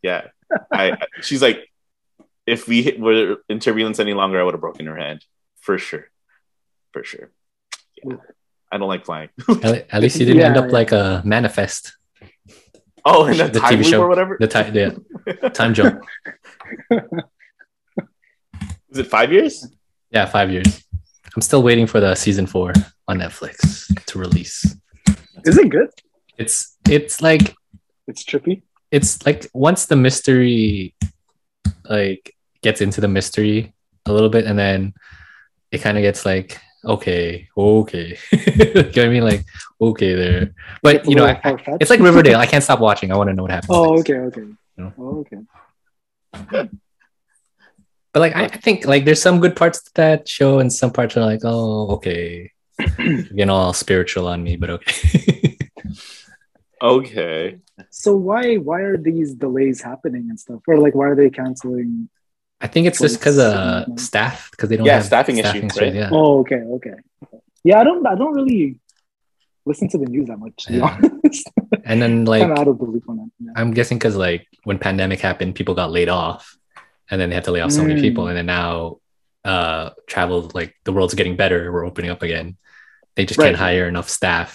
[0.01, 0.27] "Yeah."
[0.71, 0.97] I.
[1.21, 1.69] She's like,
[2.45, 5.23] "If we hit, were in turbulence any longer, I would have broken her hand
[5.61, 6.09] for sure,
[6.91, 7.31] for sure."
[8.73, 9.29] I don't like flying.
[9.63, 10.71] At, at least you didn't Yeah, end up yeah.
[10.79, 11.95] like a manifest.
[13.05, 14.01] oh, and the, The time TV loop show.
[14.01, 14.37] or whatever.
[14.39, 16.01] The time, yeah, time jump.
[18.89, 19.67] Is it five years?
[20.11, 20.83] Yeah, five years.
[21.35, 22.73] I'm still waiting for the season four
[23.07, 24.75] on Netflix to release.
[25.45, 25.89] Is it good?
[26.37, 27.55] It's it's like
[28.07, 28.61] It's trippy.
[28.91, 30.95] it's like once the mystery
[31.89, 33.73] like gets into the mystery
[34.05, 34.93] a little bit and then
[35.71, 39.45] it kind of gets like okay okay you know what i mean like
[39.81, 43.11] okay there but It's you know I- I- it's like riverdale i can't stop watching
[43.11, 44.09] i want to know what happens Oh, next.
[44.09, 44.47] okay, okay.
[44.77, 44.93] No.
[44.97, 46.69] Oh, okay.
[48.13, 50.91] but like I, I think like there's some good parts to that show and some
[50.91, 52.51] parts are like oh okay
[52.99, 55.57] you getting all spiritual on me but okay
[56.81, 57.59] Okay.
[57.91, 60.59] So why why are these delays happening and stuff?
[60.67, 62.09] Or like why are they canceling?
[62.63, 65.93] I think it's just because uh staff because they don't Yeah, have staffing issues, right?
[66.01, 66.95] yeah Oh, okay, okay.
[67.63, 68.79] Yeah, I don't I don't really
[69.69, 70.55] listen to the news that much.
[70.65, 70.89] To be Yeah.
[70.91, 71.45] honest,
[71.89, 73.29] and then like kind of out of the loop on that.
[73.45, 73.51] Yeah.
[73.59, 76.57] I'm guessing because like when pandemic happened, people got laid off,
[77.09, 78.05] and then they had to lay off so many Mm.
[78.07, 78.97] people, and then now
[79.45, 82.47] uh travel like the world's getting better, we're opening up again.
[83.15, 84.51] They just can't hire enough staff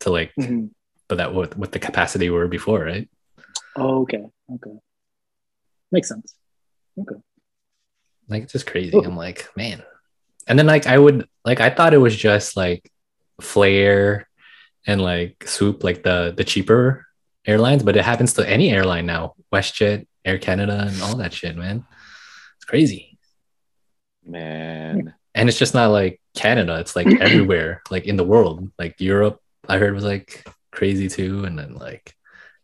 [0.00, 0.70] to like, Mhm.
[1.08, 3.06] but that with with the capacity we were before, right?
[3.76, 4.24] Oh, okay,
[4.56, 4.76] okay,
[5.92, 6.34] makes sense.
[6.98, 7.20] Okay.
[8.28, 8.96] Like it's just crazy.
[8.96, 9.82] I'm like, man.
[10.46, 12.90] And then like I would like I thought it was just like
[13.40, 14.28] Flair
[14.86, 17.06] and like Swoop, like the the cheaper
[17.46, 19.34] airlines, but it happens to any airline now.
[19.52, 21.84] WestJet, Air Canada, and all that shit, man.
[22.56, 23.18] It's crazy.
[24.24, 25.14] Man.
[25.34, 26.80] and it's just not like Canada.
[26.80, 28.70] It's like everywhere, like in the world.
[28.78, 31.44] Like Europe, I heard was like crazy too.
[31.44, 32.14] And then like,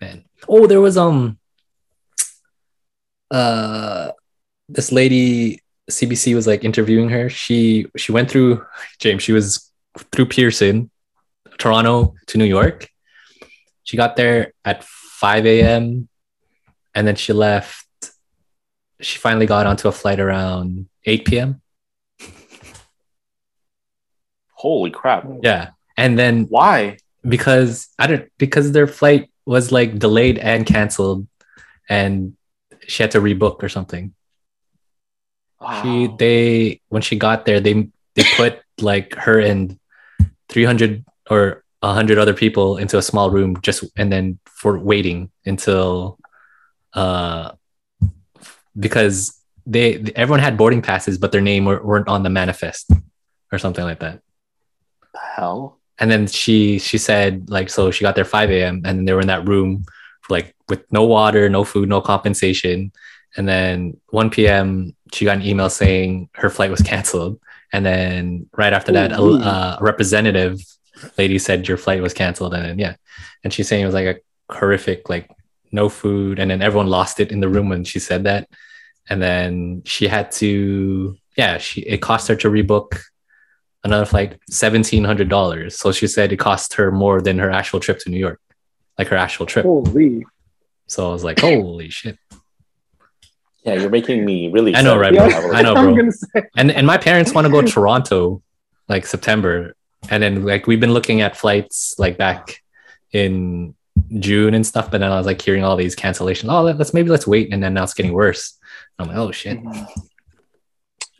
[0.00, 1.38] man, oh, there was um,
[3.30, 4.10] uh,
[4.68, 7.28] this lady CBC was like interviewing her.
[7.28, 8.64] She she went through
[8.98, 9.22] James.
[9.22, 9.70] She was
[10.12, 10.90] through Pearson,
[11.58, 12.88] Toronto to New York.
[13.84, 16.08] She got there at five a.m.
[16.94, 17.86] and then she left.
[19.00, 21.60] She finally got onto a flight around eight p.m.
[24.52, 25.26] Holy crap.
[25.42, 25.70] Yeah.
[25.96, 26.98] And then Why?
[27.28, 31.26] because I don't because their flight was like delayed and canceled
[31.88, 32.36] and
[32.86, 34.14] she had to rebook or something.
[35.82, 39.78] She they when she got there they they put like her and
[40.48, 46.18] 300 or 100 other people into a small room just and then for waiting until
[46.94, 47.52] uh
[48.78, 52.90] because they everyone had boarding passes but their name were, weren't on the manifest
[53.50, 54.20] or something like that.
[55.12, 55.78] The hell?
[55.98, 59.20] and then she she said like so she got there 5 a.m and they were
[59.20, 59.84] in that room
[60.22, 62.92] for like with no water no food no compensation.
[63.36, 67.40] And then 1 p.m she got an email saying her flight was canceled
[67.72, 70.60] and then right after that a, a representative
[71.18, 72.94] lady said your flight was canceled and then yeah
[73.44, 75.30] and she's saying it was like a horrific like
[75.70, 78.48] no food and then everyone lost it in the room when she said that
[79.08, 83.00] and then she had to yeah she it cost her to rebook
[83.84, 85.78] another flight seventeen hundred dollars.
[85.78, 88.40] So she said it cost her more than her actual trip to New York,
[88.98, 89.64] like her actual trip.
[89.64, 90.24] Holy.
[90.86, 92.18] So I was like, holy shit!
[93.64, 94.74] Yeah, you're making me really.
[94.74, 95.50] I know, right, excited bro?
[95.50, 96.42] to have know, bro.
[96.56, 98.42] And and my parents want to go to Toronto,
[98.88, 99.76] like September,
[100.10, 102.60] and then like we've been looking at flights like back
[103.12, 103.74] in
[104.18, 104.90] June and stuff.
[104.90, 106.52] But then I was like hearing all these cancellations.
[106.52, 108.58] Oh, let- let's maybe let's wait, and then now it's getting worse.
[108.98, 109.62] I'm like, oh shit.
[109.62, 109.86] Mhm.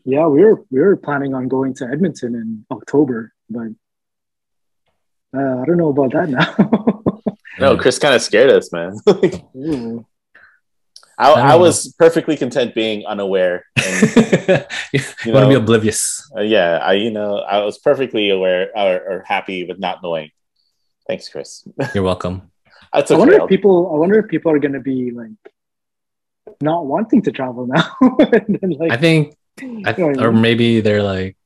[0.05, 3.69] Yeah, we were we were planning on going to Edmonton in October, but
[5.33, 6.99] uh, I don't know about that now.
[7.59, 8.97] No, Chris kind of scared us, man.
[11.21, 11.25] Ooh.
[11.25, 13.65] I, I I was perfectly content being unaware.
[13.85, 16.31] And, you You want to be oblivious.
[16.37, 20.31] uh, yeah, I you know I was perfectly aware or, or happy with not knowing.
[21.07, 21.67] Thanks, Chris.
[21.95, 22.51] You're welcome.
[22.93, 23.19] That's I okay.
[23.21, 23.91] wonder I'll- if people.
[23.95, 25.31] I wonder if people are gonna be like
[26.61, 27.97] not wanting to travel now.
[28.01, 30.43] and then, like, I think, I, You know what I or mean?
[30.43, 31.37] maybe they're like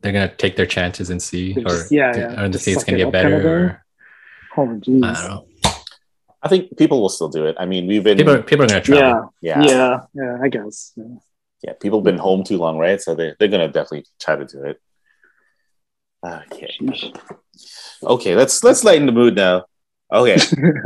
[0.00, 2.72] they're gonna take their chances and see, They're or yeah, yeah, or to just see
[2.72, 3.38] it's gonna it get better.
[3.48, 3.84] Or,
[4.58, 5.00] oh I jeez.
[5.00, 5.46] don't know.
[6.44, 7.56] I think people will still do it.
[7.58, 9.32] I mean, we've been People, are- people are gonna travel.
[9.40, 10.38] Yeah, yeah, yeah, yeah.
[10.42, 10.92] I guess.
[10.94, 11.04] Yeah.
[11.64, 13.00] yeah, people have been home too long, right?
[13.00, 14.76] So they they're gonna definitely try to do it.
[16.24, 16.72] Okay,
[18.02, 18.34] okay.
[18.34, 19.64] Let's let's lighten the mood now.
[20.12, 20.36] Okay,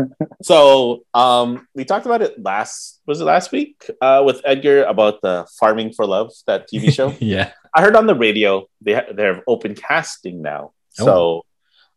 [0.42, 5.20] so um, we talked about it last was it last week uh, with Edgar about
[5.22, 7.14] the Farming for Love that TV show.
[7.20, 7.52] yeah.
[7.74, 10.72] I heard on the radio they ha- they have open casting now.
[11.00, 11.04] Oh.
[11.04, 11.44] So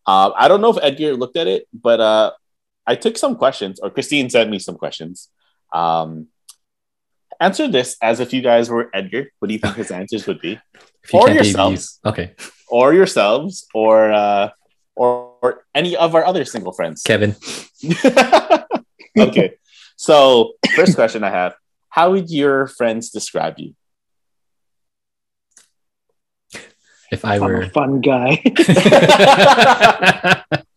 [0.05, 2.32] uh, I don't know if Edgar looked at it, but uh,
[2.88, 5.30] I took some questions, or Christine sent me some questions.
[5.74, 6.28] Um,
[7.40, 9.32] answer this as if you guys were Edgar.
[9.40, 10.60] What do you think his answers would be?
[11.04, 12.36] If you Or can't be okay.
[12.70, 14.50] or yourselves, or uh,
[14.96, 17.02] or, or any of our other single friends.
[17.04, 17.36] Kevin.
[19.18, 19.54] okay.
[19.96, 21.56] So, first question I have:
[21.90, 23.74] How would your friends describe you?
[27.12, 28.42] If I I'm were a fun guy.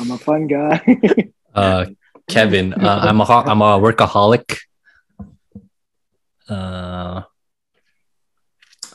[0.00, 0.80] I'm a fun guy.
[1.54, 1.86] uh,
[2.26, 4.56] Kevin, uh, I'm a ho- I'm a workaholic.
[6.48, 7.20] Uh,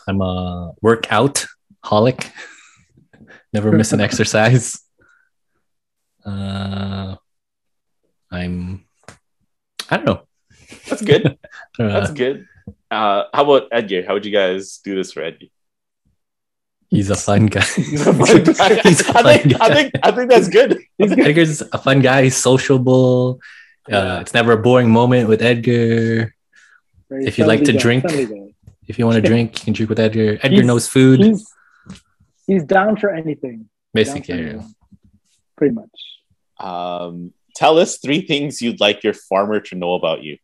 [0.08, 1.46] I'm a workout
[1.86, 2.32] holic.
[3.54, 4.82] Never miss an exercise.
[6.26, 7.16] Uh,
[8.32, 8.86] I'm.
[9.90, 10.22] I don't know.
[10.90, 11.38] That's good.
[11.78, 12.48] Uh, That's good.
[12.90, 14.06] Uh, how about Edgar?
[14.08, 15.48] How would you guys do this for Edgar?
[16.96, 17.62] He's a fun guy.
[17.76, 18.80] He's a fun guy.
[18.84, 20.80] He's a I fun think, I think I think that's good.
[21.00, 22.24] Edgar's a fun guy.
[22.24, 23.40] He's sociable.
[23.92, 26.34] Uh, it's never a boring moment with Edgar.
[27.10, 28.06] Very If you like to guy, drink.
[28.88, 30.34] If you want to drink, you can drink with Edgar.
[30.42, 31.20] Edgar He's- knows food.
[31.22, 31.46] He's
[32.48, 33.70] he's down for anything.
[33.94, 34.62] Basically, yeah.
[35.58, 35.96] Pretty much.
[36.60, 40.38] Um, tell us three things you'd like your farmer to know about you.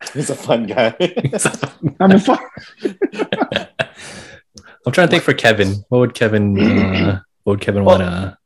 [0.14, 0.94] He's a fun guy.
[2.00, 2.38] I'm a fun.
[4.86, 5.84] I'm trying to think for Kevin.
[5.88, 6.58] What would Kevin?
[6.58, 8.38] Uh, what would Kevin Well, want to?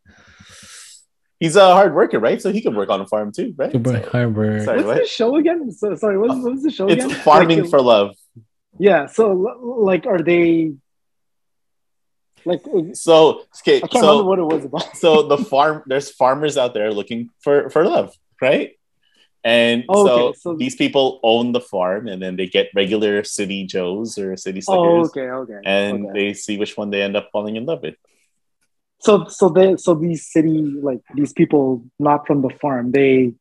[1.39, 2.41] He's a hard worker, right?
[2.41, 3.73] So he can work on a farm too, right?
[3.73, 4.65] So- Harvard.
[4.65, 4.97] Sorry, What's what?
[4.99, 5.71] the show again?
[5.73, 7.11] So, sorry, what was, the show It's again?
[7.17, 8.17] It's Farming Like, for love.
[8.79, 9.07] Yeah.
[9.07, 10.73] So, like, are they
[12.45, 12.63] like?
[12.95, 14.97] So okay, can't remember so what it was about.
[14.97, 18.73] so the farm there's farmers out there looking for for love, right?
[19.43, 23.25] And Oh, so, okay, so- these people own the farm, and then they get regular
[23.25, 25.61] city Joes or city Oh, okay, okay.
[25.65, 26.13] and okay.
[26.19, 27.95] they see which one they end up falling in love with.
[29.01, 33.33] So, so they, so these city, like these people, not from the farm, they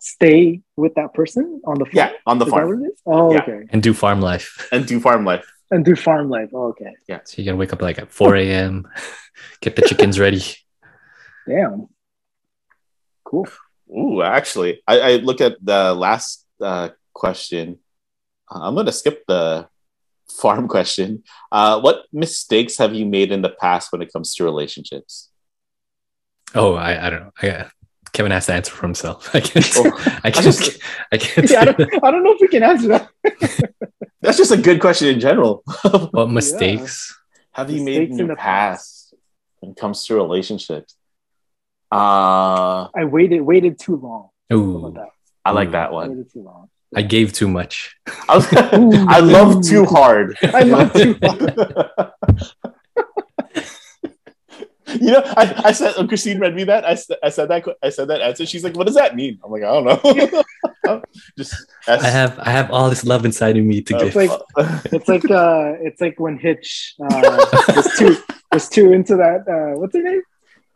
[0.00, 1.94] stay with that person on the farm.
[1.96, 3.00] Yeah, on the Is farm what it is?
[3.06, 3.42] Oh, Yeah.
[3.42, 3.60] okay.
[3.70, 4.68] And do farm life.
[4.70, 5.50] and do farm life.
[5.70, 6.50] And do farm life.
[6.54, 6.92] Oh, okay.
[7.08, 7.20] Yeah.
[7.24, 8.86] So you gotta wake up like at 4 a.m.
[9.62, 10.42] Get the chickens ready.
[11.48, 11.88] Damn.
[13.24, 13.46] Cool.
[13.90, 17.78] Ooh, actually, I, I look at the last uh, question.
[18.50, 19.68] Uh, I'm gonna skip the
[20.40, 21.22] farm question.
[21.50, 25.30] Uh, what mistakes have you made in the past when it comes to relationships?
[26.54, 27.32] Oh, I, I don't know.
[27.42, 27.66] I
[28.12, 29.30] Kevin has to answer for himself.
[29.34, 29.66] I can't.
[29.76, 29.92] Oh,
[30.24, 30.44] I can't.
[30.44, 30.80] just-
[31.12, 31.50] I can't.
[31.50, 33.08] Yeah, I don't, I don't know if we can answer that.
[34.20, 35.62] That's just a good question in general.
[36.10, 37.14] what mistakes?
[37.52, 39.14] have you made in in your the past
[39.60, 40.94] when it comes to relationships?
[41.90, 44.28] Uh, I waited, waited too long.
[44.52, 45.08] Ooh, that?
[45.44, 45.72] I like Ooh.
[45.72, 46.08] that I one.
[46.10, 46.68] waited too long.
[46.96, 47.96] I gave too much.
[48.28, 50.36] I, was, I love too hard.
[50.42, 52.12] I love too hard.
[55.00, 56.86] You know, I, I said when Christine read me that.
[56.86, 58.46] I, said- I said that I said that answer.
[58.46, 61.02] She's like, "What does that mean?" I'm like, "I don't know."
[61.36, 61.54] Just
[61.86, 64.14] that's, I have I have all this love inside of me to uh, give.
[64.16, 64.30] like-
[64.86, 68.16] It's like uh, it's like when Hitch uh, was too
[68.50, 69.46] was too into that.
[69.46, 70.22] Uh, what's her name?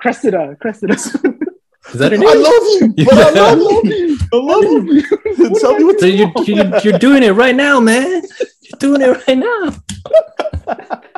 [0.03, 0.57] Cressida.
[0.61, 0.95] Cressida.
[0.95, 1.13] Is
[1.95, 4.19] that her I love you, but I love you.
[4.33, 5.03] I love you.
[5.49, 8.23] What Tell me I what So you, you, you're doing it right now, man.
[8.63, 9.75] You're doing it right now.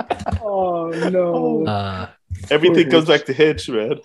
[0.47, 1.66] Oh no.
[1.66, 2.09] Uh,
[2.51, 3.99] Everything comes back to Hitch, man.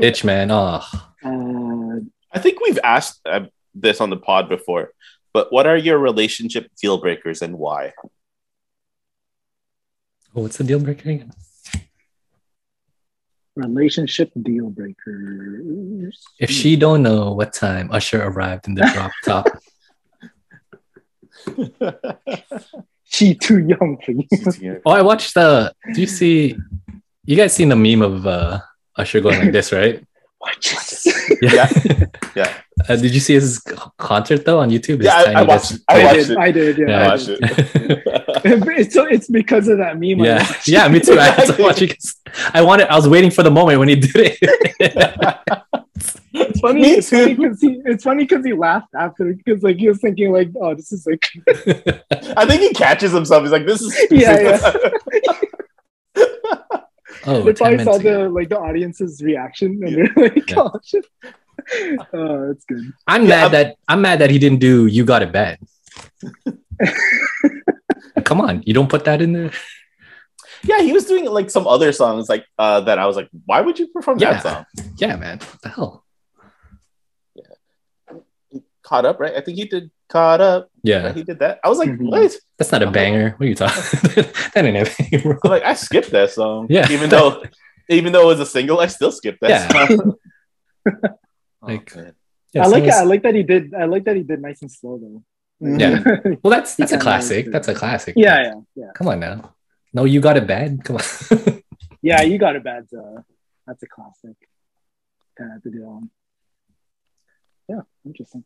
[0.00, 0.50] Hitch, man.
[0.50, 0.82] Oh,
[1.24, 2.00] uh,
[2.32, 4.92] I think we've asked uh, this on the pod before,
[5.32, 7.94] but what are your relationship deal breakers and why?
[10.34, 11.32] Oh, what's the deal breaker again?
[13.58, 16.24] Relationship deal breakers.
[16.38, 19.46] If she don't know what time Usher arrived in the drop top,
[23.04, 24.80] she too young for you.
[24.86, 25.74] oh, I watched the.
[25.92, 26.56] Do you see?
[27.24, 28.60] You guys seen the meme of uh,
[28.96, 30.02] Usher going like this, right?
[30.40, 30.74] Watch
[31.42, 31.68] Yeah.
[32.36, 32.54] Yeah.
[32.88, 33.58] Uh, did you see his
[33.96, 34.98] concert though on YouTube?
[34.98, 36.30] His Yeah, I- tiny I watched- desk- I I watched did.
[36.30, 36.38] it.
[36.38, 36.78] I did.
[36.78, 36.86] Yeah.
[36.88, 37.38] Yeah, I I watched did.
[37.42, 38.02] it.
[38.78, 40.20] it's, so it's because of that meme.
[40.20, 40.68] Yeah, watched.
[40.68, 41.18] yeah, me too.
[41.18, 41.64] I had to Exactly.
[41.64, 42.16] watch it 'cause
[42.54, 42.86] I wanted.
[42.88, 44.38] I was waiting for the moment when he did it.
[46.34, 46.80] It's funny.
[46.82, 47.42] Me it's funny too.
[47.42, 47.80] because he.
[47.84, 51.04] It's funny because he laughed after because like he was thinking like, oh, this is
[51.06, 51.26] like.
[52.36, 53.42] I think he catches himself.
[53.42, 54.60] He's like, "This is Yeah,
[57.26, 58.22] oh, they 10 probably minutes saw ago.
[58.24, 60.04] the like the audience's reaction and Yeah.
[60.14, 60.58] they're like, Yeah.
[60.60, 61.06] oh shit.
[62.14, 62.92] Oh, that's good.
[63.06, 65.58] I'm Yeah, mad I'm- that I'm mad that he didn't do "You Got It Bad."
[68.24, 69.50] Come on, you don't put that in there.
[70.64, 72.98] yeah, he was doing like some other songs like uh, that.
[72.98, 74.34] I was like, "Why would you perform Yeah.
[74.34, 74.64] that song?"
[74.96, 75.38] Yeah, man.
[75.38, 76.04] What the hell?
[77.34, 78.16] Yeah,
[78.82, 79.34] caught up, right?
[79.34, 81.16] I think he did "Caught Up." Yeah, Right?
[81.16, 81.60] He did that.
[81.64, 82.10] I was like, Mhm.
[82.10, 83.34] "What?" that's not a banger.
[83.36, 83.82] What are you talking?
[84.54, 85.38] that ain't a banger.
[85.44, 86.66] I'm like, I skipped that song.
[86.70, 86.90] Yeah.
[86.90, 87.42] even though,
[87.88, 89.86] even though it was a single, I still skipped that Yeah.
[89.86, 90.14] song.
[91.62, 92.12] Like- Oh.
[92.54, 92.92] Yeah, I like it.
[92.92, 93.74] someone's- I like that he did.
[93.74, 95.22] I like that he did nice and slow though.
[95.60, 96.02] Yeah.
[96.42, 97.50] Well, that's that's a classic.
[97.52, 98.14] That's a classic.
[98.16, 98.90] yeah, yeah, yeah.
[98.94, 99.54] Come on now.
[99.92, 100.82] No, you got it bad.
[100.84, 101.02] Come on.
[102.00, 102.86] Yeah, you got it bad.
[102.96, 103.20] Uh,
[103.66, 104.36] that's a classic.
[105.36, 106.10] Kind of have to do that one.
[107.68, 108.44] Yeah, interesting.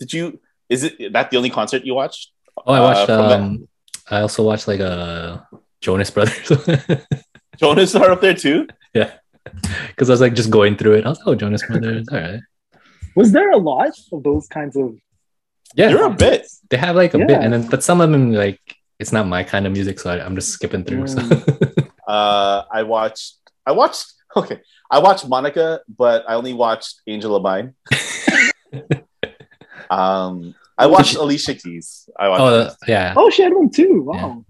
[0.00, 0.40] Did you?
[0.68, 2.30] Is it that the only concert you watched?
[2.66, 3.06] oh, I Uh, watched.
[3.06, 3.68] from that- um,
[4.10, 5.46] I also watched like a
[5.80, 6.50] Jonas Brothers
[7.58, 8.66] Jonas are up there too.
[8.94, 9.12] Yeah,
[9.88, 11.04] because I was like just going through it.
[11.06, 12.06] I was like, oh, Jonas Brothers.
[12.10, 12.40] All right.
[13.16, 14.94] Was there a lot of those kinds of?
[15.74, 16.46] Yeah, You're a bit.
[16.70, 18.60] they have like a bit, and then but some of them like
[18.98, 21.06] it's not my kind of music, so I, I'm just skipping through.
[21.08, 21.20] So.
[22.08, 23.34] Uh, I watched.
[23.66, 24.06] I watched.
[24.34, 27.74] Okay, I watched Monica, but I only watched Angel of Mine.
[29.90, 32.08] um, I watched you- Alicia Keys.
[32.18, 32.40] I watched.
[32.42, 33.14] oh, the- yeah.
[33.16, 34.02] Oh, she had one too.
[34.02, 34.44] Wow.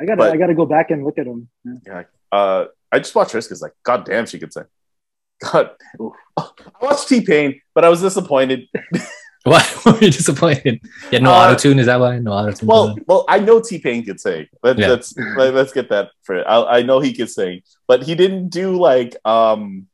[0.00, 1.48] I gotta, But- I gotta go back and look at them.
[1.86, 2.04] Yeah.
[2.32, 4.64] Uh, I just watched hers because, like, god damn, she could sing.
[5.42, 5.70] God,
[6.36, 6.48] I
[6.82, 8.68] watched T Pain, but I was disappointed.
[9.44, 10.80] Why were you disappointed?
[11.10, 11.78] Yeah, no Uh, auto tune.
[11.78, 12.18] Is that why?
[12.18, 12.66] No auto tune.
[12.68, 14.46] Well, well, I know T Pain could sing.
[14.62, 14.88] Let, Yeah.
[14.88, 16.46] Let's let, us get that for.
[16.46, 19.86] I, I know he could sing, but he didn't do like um.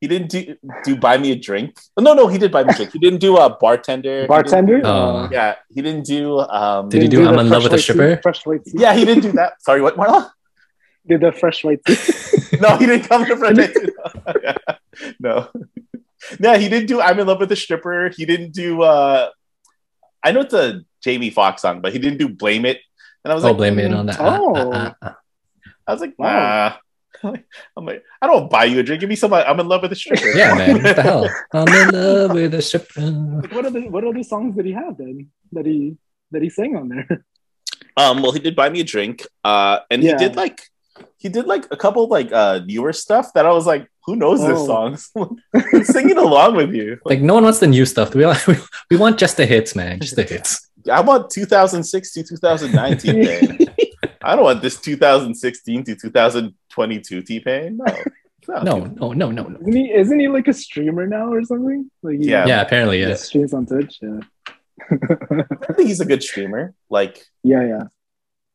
[0.00, 1.78] He didn't do do buy me a drink.
[1.98, 2.92] No, no, he did buy me a drink.
[2.92, 4.10] He didn't do a bartender.
[4.10, 4.80] He didn't- Bartender.
[4.84, 4.90] Oh.
[4.90, 6.40] Uh, yeah, he didn't do.
[6.40, 8.20] Um, Did he didn't do I'm in love with a stripper?
[8.22, 8.72] Fresh white tea.
[8.74, 9.62] yeah, he didn't do that.
[9.62, 10.30] Sorry, what, Marla?
[11.06, 11.96] Did the fresh white tea?
[12.60, 13.72] No, he didn't come to Friday.
[15.20, 15.50] no,
[16.38, 18.82] no, he didn't do "I'm in love with a stripper." He didn't do.
[18.82, 19.30] uh
[20.22, 22.80] I know it's a Jamie Foxx song, but he didn't do "Blame It."
[23.24, 23.98] And I was oh, like, blame it mm.
[23.98, 24.20] on that.
[24.20, 24.72] Oh.
[24.72, 25.16] Ah, ah.
[25.86, 26.78] I was like, Wow.
[27.24, 27.34] Nah.
[27.76, 29.00] I'm like, I don't buy you a drink.
[29.00, 29.32] Give me some.
[29.32, 30.28] I'm in love with a stripper.
[30.36, 30.82] Yeah, man.
[30.82, 31.28] What the hell?
[31.52, 33.00] I'm in love with a stripper.
[33.00, 35.96] Like, what other, what other songs did he have then that he
[36.32, 37.24] that he sang on there?
[37.98, 39.26] Um, well, he did buy me a drink.
[39.42, 40.18] Uh, and Yeah.
[40.18, 40.60] he did like
[41.16, 44.46] he did like a couple like uh newer stuff that I was like, who knows
[44.46, 45.10] this songs?
[45.90, 46.98] Singing along with you.
[47.06, 48.14] Like no one wants the new stuff.
[48.14, 48.46] We want,
[48.90, 50.00] we want just the hits, man.
[50.00, 50.68] Just the hits.
[50.92, 53.66] I want 2006 to 2019
[54.22, 55.96] I don't want this 2016 to
[56.76, 57.80] 2022 T-Pain.
[58.48, 58.62] No.
[58.62, 59.58] No, no, no, no, no.
[59.58, 61.90] Isn't he, isn't he like a streamer now or something?
[62.04, 62.46] Like he Yeah.
[62.46, 63.08] Yeah, apparently Yeah.
[63.08, 63.24] yes.
[63.24, 63.98] streams on Twitch.
[64.00, 64.20] Yeah,
[65.68, 66.72] I think he's a good streamer.
[66.88, 67.82] Like yeah, yeah.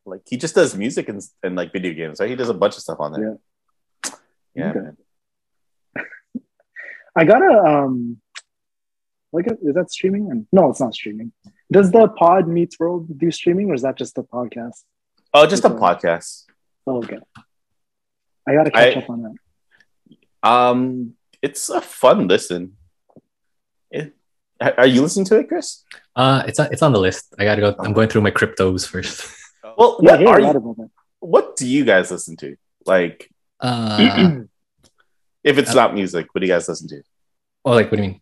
[0.06, 2.30] like he just does music and, and like video games, right?
[2.30, 3.38] He does a bunch of stuff on there.
[4.56, 4.80] Yeah, Okay.
[4.80, 4.98] man.
[7.18, 8.22] I got a um,
[9.34, 10.48] like is that streaming?
[10.54, 11.34] No, it's not streaming.
[11.70, 14.84] Does the Pod Meets World do streaming, or is that just a podcast?
[15.34, 15.78] Oh, just a Okay.
[15.84, 16.46] podcast.
[16.88, 17.20] Oh, okay.
[18.48, 19.36] I gotta catch I- up on that.
[20.50, 22.78] Um, it's a fun listen.
[23.92, 24.16] It,
[24.60, 25.84] are you listening to it, Chris?
[26.16, 27.34] Uh, it's on, it's on the list.
[27.38, 27.76] I gotta go.
[27.80, 29.28] I'm going through my cryptos first.
[29.78, 32.56] Well, Yeah, what hear are you, what do you guys listen to?
[32.86, 33.30] Like,
[33.60, 34.42] Uh,
[35.44, 37.02] if it's Uh, not music, what do you guys listen to?
[37.64, 38.22] oh, like what do you mean?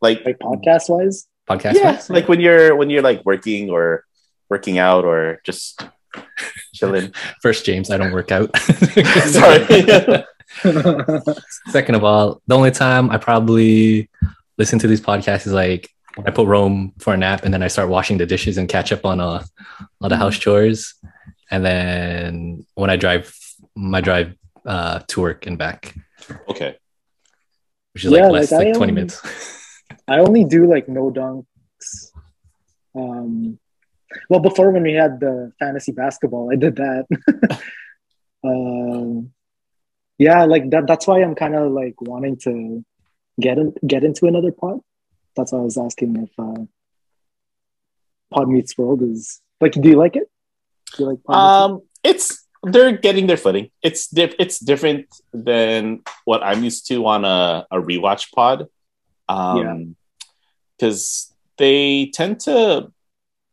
[0.00, 1.26] Like, Like podcast wise.
[1.48, 1.74] Podcast?
[1.74, 4.04] yeah, like when you're when you're like working or
[4.48, 5.82] working out or just
[6.74, 7.12] chilling.
[7.42, 8.56] First, James, I don't work out.
[9.26, 9.64] Sorry.
[11.68, 14.08] Second of all, the only time I probably
[14.56, 17.62] listen to these podcasts is like when I put Rome for a nap and then
[17.62, 19.44] I start washing the dishes and catch up on uh,
[20.00, 20.94] all the house chores.
[21.50, 23.32] And then when I drive
[23.76, 24.34] my drive
[24.66, 25.94] uh, to work and back,
[26.48, 26.76] Okay.
[27.92, 29.22] which is Yeah, like less like, I like 20 am- minutes.
[30.08, 32.10] I only do like no dunks.
[32.94, 33.58] Um,
[34.28, 37.06] well, before when we had the fantasy basketball, I did that.
[38.44, 39.32] um,
[40.18, 40.86] yeah, like that.
[40.86, 42.84] That's why I'm kind of like wanting to
[43.40, 44.80] get in, get into another pod.
[45.36, 46.64] That's why I was asking if uh,
[48.32, 49.72] Pod Meets World is like.
[49.72, 50.28] Do you like it?
[50.96, 53.70] Do you like Pod Um, it's they're getting their footing.
[53.82, 58.66] It's di- it's different than what I'm used to on a, a rewatch pod.
[59.28, 59.96] Um,
[60.76, 62.92] because they tend to.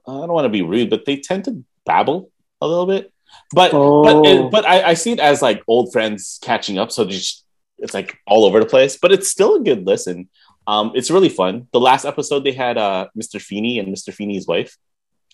[0.07, 2.31] I don't want to be rude, but they tend to babble
[2.61, 3.11] a little bit.
[3.53, 4.25] But but Oh.
[4.25, 6.91] it, but I, I see it as like old friends catching up.
[6.91, 7.43] So just
[7.79, 10.29] it's like all over the place, but it's still a good listen.
[10.67, 11.67] Um, it's really fun.
[11.73, 13.41] The last episode they had uh Mr.
[13.41, 14.13] Feeney and Mr.
[14.13, 14.77] Feeney's wife,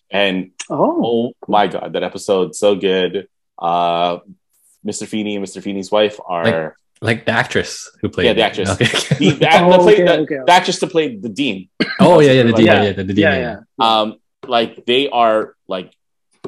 [0.10, 3.28] and Oh, Oh my god, that episode so good.
[3.60, 4.20] Uh
[4.86, 5.08] Mr.
[5.08, 5.62] Feeney and Mr.
[5.62, 8.26] Feeney's wife are like the actress who played.
[8.26, 8.70] Yeah, the actress.
[8.72, 8.86] Okay.
[9.20, 10.40] the, the, act- Oh, play- okay, the- okay.
[10.48, 11.70] the actress to play the dean.
[12.00, 12.82] oh yeah, yeah, the dean Yeah.
[12.82, 13.56] yeah, yeah, the D, yeah, yeah.
[13.80, 14.00] yeah.
[14.02, 14.16] Um,
[14.48, 15.94] like they are like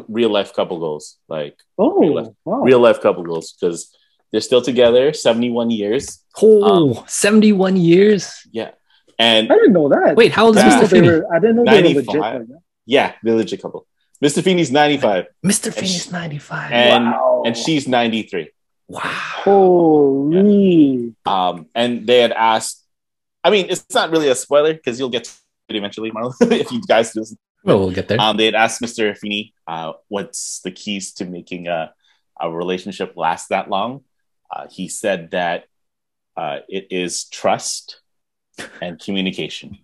[0.07, 2.61] real life couple goals, like Oh, wow.
[2.61, 3.95] real life couple goals because
[4.31, 6.19] they're still together, seventy one years.
[6.41, 8.33] Oh, 71 years.
[8.51, 8.71] Yeah,
[9.19, 10.15] and I didn't know that.
[10.15, 10.79] Wait, how old is Yeah.
[10.79, 10.89] I Mr.
[10.89, 11.21] they Feeney?
[11.31, 12.41] I didn't know they were legit like
[12.85, 13.85] yeah, they're legit couple.
[14.23, 14.41] Mr.
[14.43, 15.67] Feeney's ninety five, Mr.
[15.67, 16.71] And Feeney's 95.
[16.71, 17.43] and Wow.
[17.45, 18.49] and she's ninety three.
[18.87, 19.01] wow.
[19.03, 21.13] Holy.
[21.25, 22.83] Um, and they had asked.
[23.43, 25.31] I mean, it's not really a spoiler because you'll get to
[25.69, 27.37] it eventually, Marlon, if you guys do listen.
[27.63, 28.19] Well, we'll get there.
[28.19, 29.17] Um, they had asked Mr.
[29.17, 31.93] Feeney, uh, what's the keys to making a,
[32.39, 34.01] a relationship last that long?
[34.51, 35.65] Uh, he said that
[36.35, 38.01] uh, it is trust
[38.81, 39.77] and communication.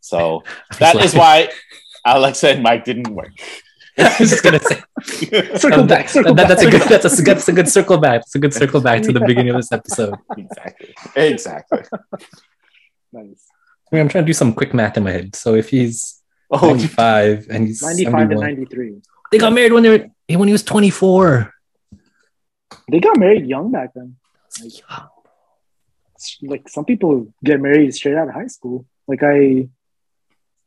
[0.00, 0.44] So
[0.78, 1.48] that is why
[2.04, 3.32] Alexa and Mike didn't work.
[3.98, 4.82] I was just gonna say
[5.56, 7.66] circle Um, back, that- circle that- that's a good that's a good that's a good
[7.68, 8.20] circle back.
[8.22, 10.14] It's a good circle back to the beginning of this episode.
[10.36, 10.94] exactly.
[11.16, 11.78] Exactly.
[13.12, 13.46] Nice.
[13.90, 15.34] I mean, I'm trying to do some quick math in my head.
[15.34, 16.15] So if he's
[16.50, 19.02] Oh, 95 and he's 95 and 71, 93.
[19.32, 21.52] they got married when they were when he was 24.
[22.90, 24.16] They got married young back then.
[26.42, 28.86] Like some people get married straight out of high school.
[29.06, 29.68] Like I,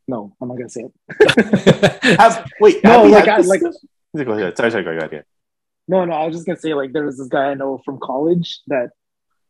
[0.06, 2.02] no, I'm not gonna say it.
[2.18, 4.56] have, wait, No, have like had I like Go ahead.
[4.56, 5.10] Sorry, sorry, go ahead.
[5.10, 5.24] go ahead.
[5.88, 6.12] no, no.
[6.14, 8.90] I was just gonna say like there was this guy I know from college that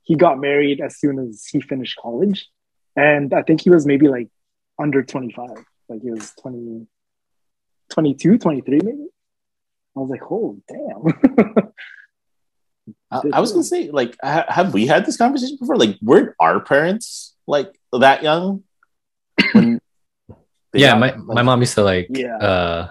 [0.02, 2.48] he got married as soon as he finished college,
[2.96, 4.28] and I think he was maybe like
[4.78, 5.48] under 25.
[5.90, 6.86] Like he was 20,
[7.90, 9.06] 22, 23 maybe.
[9.96, 11.68] I was like, oh damn.
[13.10, 15.76] I, I was gonna say, like, ha- have we had this conversation before?
[15.76, 18.62] Like, weren't our parents like that young?
[19.52, 19.80] When
[20.72, 22.36] yeah, got, my, like- my mom used to like Yeah.
[22.36, 22.88] uh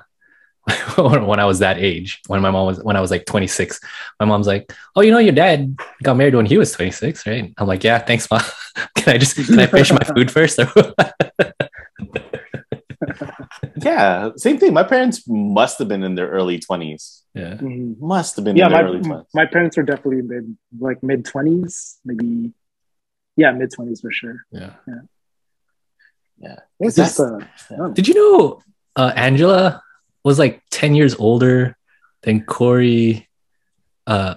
[0.98, 3.80] when when I was that age, when my mom was when I was like 26,
[4.20, 7.54] my mom's like, "Oh, you know, your dad got married when he was 26, right?"
[7.58, 8.42] I'm like, "Yeah, thanks, mom.
[8.96, 10.60] can I just can I finish my food first?
[13.84, 14.74] Yeah, same thing.
[14.74, 17.24] My parents must have been in their early twenties.
[17.34, 18.00] yeah, Mhm.
[18.00, 19.28] Must have been yeah, in their my early twenties.
[19.34, 22.54] my parents were definitely mid like mid twenties, maybe
[23.36, 24.46] yeah, mid twenties for sure.
[24.52, 24.72] yeah.
[26.80, 27.40] It's That's- just uh,
[27.76, 27.94] young.
[27.94, 28.62] Did you know
[28.96, 29.82] uh, Angela
[30.24, 31.76] was like 10 years older
[32.24, 33.28] than Corey,
[34.08, 34.36] uh,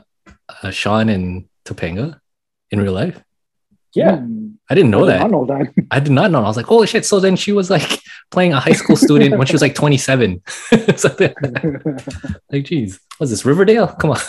[0.62, 2.18] uh, Shawn, and Topanga
[2.70, 3.22] in real life?
[3.95, 4.24] Yeah.
[4.70, 5.18] I didn't know I did that.
[5.20, 5.72] not know that.
[5.91, 6.39] I did not know.
[6.41, 7.05] I was like, holy shit.
[7.05, 8.01] So then she was like
[8.33, 10.43] playing a high school student when she was like 27.
[10.97, 11.35] Something
[12.51, 13.89] like, geez, was this, Riverdale?
[13.89, 14.18] Come on.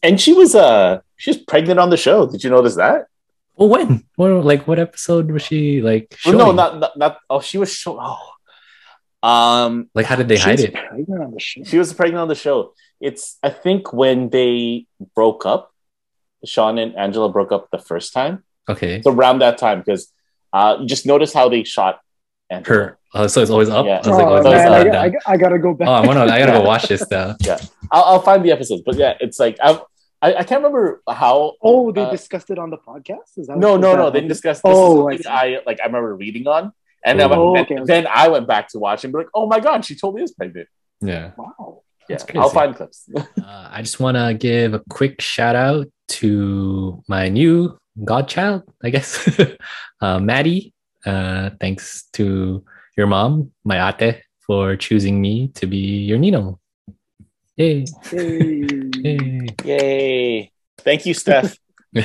[0.00, 2.26] And she was uh she was pregnant on the show.
[2.30, 3.06] Did you notice that?
[3.56, 4.04] well, when?
[4.16, 6.16] Well, like, what episode was she like?
[6.24, 10.38] Well, no, not, not not oh she was show oh um Like, how did they
[10.38, 10.72] hide it?
[10.72, 11.64] pregnant on the show.
[11.64, 12.74] she was pregnant on the show.
[13.00, 14.86] It's I think when they
[15.16, 15.74] broke up,
[16.44, 18.44] Shawn and Angela broke up the first time.
[18.68, 18.98] Okay.
[18.98, 20.12] It's around that time because
[20.52, 21.98] uh you just notice how they shot
[22.50, 22.76] Angela.
[22.78, 22.98] Her.
[23.14, 23.86] Oh, so it's always up?
[23.86, 23.96] Yeah.
[23.96, 25.16] I was like, oh, oh, it's it's always man, up, I, down.
[25.26, 25.88] I, I gotta go back.
[25.88, 27.36] Oh, I wanna, I gotta go watch this now.
[27.90, 29.80] I'll, I'll find the episodes, but yeah, it's like I
[30.20, 31.54] I, I can't remember how.
[31.62, 33.36] oh, they uh, discussed it on the podcast.
[33.38, 34.10] Is that No, no, that- no.
[34.10, 34.58] They didn't discuss.
[34.58, 35.80] This Oh, is I like.
[35.80, 36.72] I remember reading on,
[37.04, 37.84] and then, Oh, then- okay, okay.
[37.84, 40.32] then I went back to watch and be like, "Oh my god, she totally is
[40.32, 40.68] pregnant."
[41.00, 41.30] Yeah.
[41.36, 41.82] Wow.
[42.08, 43.08] Yeah, That's I'll find clips.
[43.16, 48.90] Uh, I just want to give a quick shout out to my new godchild, I
[48.90, 49.38] guess,
[50.00, 50.72] uh, Maddie.
[51.08, 52.62] Uh, thanks to
[52.94, 56.60] your mom, my ate, for choosing me to be your Nino.
[57.56, 57.86] Yay!
[58.10, 58.68] Hey.
[58.98, 59.46] Yay!
[59.64, 60.52] Yay!
[60.78, 61.56] Thank you, Steph.
[61.94, 62.04] Does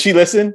[0.00, 0.54] she listen?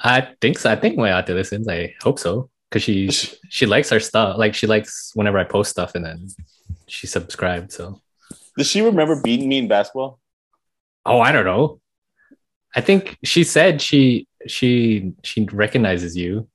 [0.00, 0.70] I think so.
[0.72, 1.68] I think my ate listens.
[1.68, 3.10] I hope so because she
[3.50, 4.38] she likes our stuff.
[4.38, 6.28] Like she likes whenever I post stuff, and then
[6.88, 7.70] she subscribed.
[7.70, 8.00] So
[8.56, 10.20] Does she remember beating me in basketball?
[11.04, 11.80] oh, I don't know.
[12.74, 16.48] I think she said she she she recognizes you,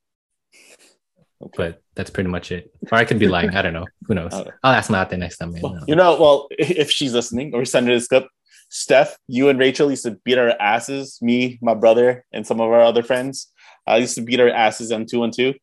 [1.55, 2.71] but that's pretty much it.
[2.91, 3.49] Or I could be lying.
[3.55, 3.85] I don't know.
[4.07, 4.33] Who knows?
[4.33, 4.51] Okay.
[4.63, 5.53] I'll ask my ate next time.
[5.53, 5.61] man.
[5.61, 8.27] Well, you know, well, if she's listening or send her this clip,
[8.69, 11.19] Steph, you and Rachel used to beat our asses.
[11.21, 13.47] Me, my brother, and some of our other friends.
[13.87, 15.55] I used to beat our asses on two and two.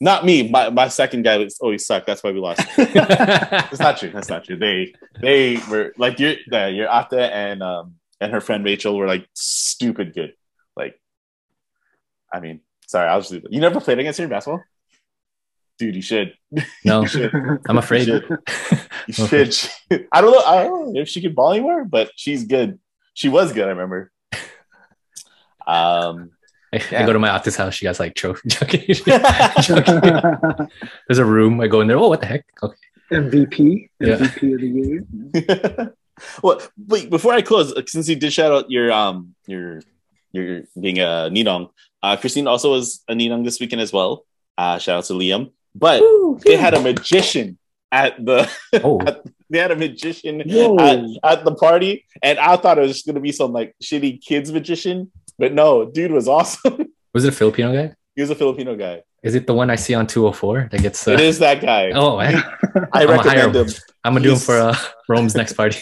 [0.00, 0.48] Not me.
[0.48, 2.06] My, my second guy was always sucked.
[2.06, 2.60] That's why we lost.
[2.78, 4.10] It's not true.
[4.10, 4.56] That's not true.
[4.56, 9.06] They they were like your the, your Ate and um and her friend Rachel were
[9.06, 10.34] like stupid good.
[10.76, 11.00] Like,
[12.36, 13.52] I mean, sorry, I'll just leave it.
[13.52, 14.62] You never played against her in basketball,
[15.78, 15.94] dude.
[15.96, 16.34] You should.
[16.84, 17.32] no, You should.
[17.68, 18.06] I'm afraid.
[18.08, 18.20] You
[19.12, 19.54] should.
[19.54, 19.68] She-
[20.12, 20.40] I don't know.
[20.40, 22.78] I don't know if she can ball anywhere, but she's good.
[23.14, 23.66] She was good.
[23.66, 24.10] I remember.
[25.66, 26.30] Um.
[26.72, 27.02] I, Yeah.
[27.02, 27.74] I go to my ate's house.
[27.74, 28.48] She has like trophy.
[31.08, 31.60] There's a room.
[31.60, 31.96] I go in there.
[31.98, 32.44] Oh, what the heck?
[32.62, 32.76] Okay.
[33.12, 34.16] MVP, Yeah.
[34.16, 34.68] MVP of the
[35.78, 35.94] year.
[36.42, 37.08] well, wait.
[37.08, 39.80] Before I close, since you did shout out your um your
[40.36, 41.70] your being a Ninong,
[42.02, 44.24] uh, Christine also was a Ninong this weekend as well.
[44.58, 45.52] Uh, shout out to Liam.
[45.74, 46.02] But
[46.44, 47.58] they had a magician
[47.92, 48.50] at the
[48.84, 49.00] Oh,
[49.50, 53.20] they had a magician at, at the party, and I thought it was just gonna
[53.20, 56.86] be some like shitty kids magician, but no, dude was awesome.
[57.12, 57.94] was it a Filipino guy?
[58.14, 59.02] he was a Filipino guy.
[59.22, 61.06] Is it the one I see on 204 that gets?
[61.06, 61.90] Uh, it is that guy.
[61.94, 62.16] Oh.
[62.18, 62.28] I
[62.92, 63.68] I'm a hire- recommend him.
[64.04, 64.76] I'm gonna do him for uh,
[65.08, 65.80] Rome's next party.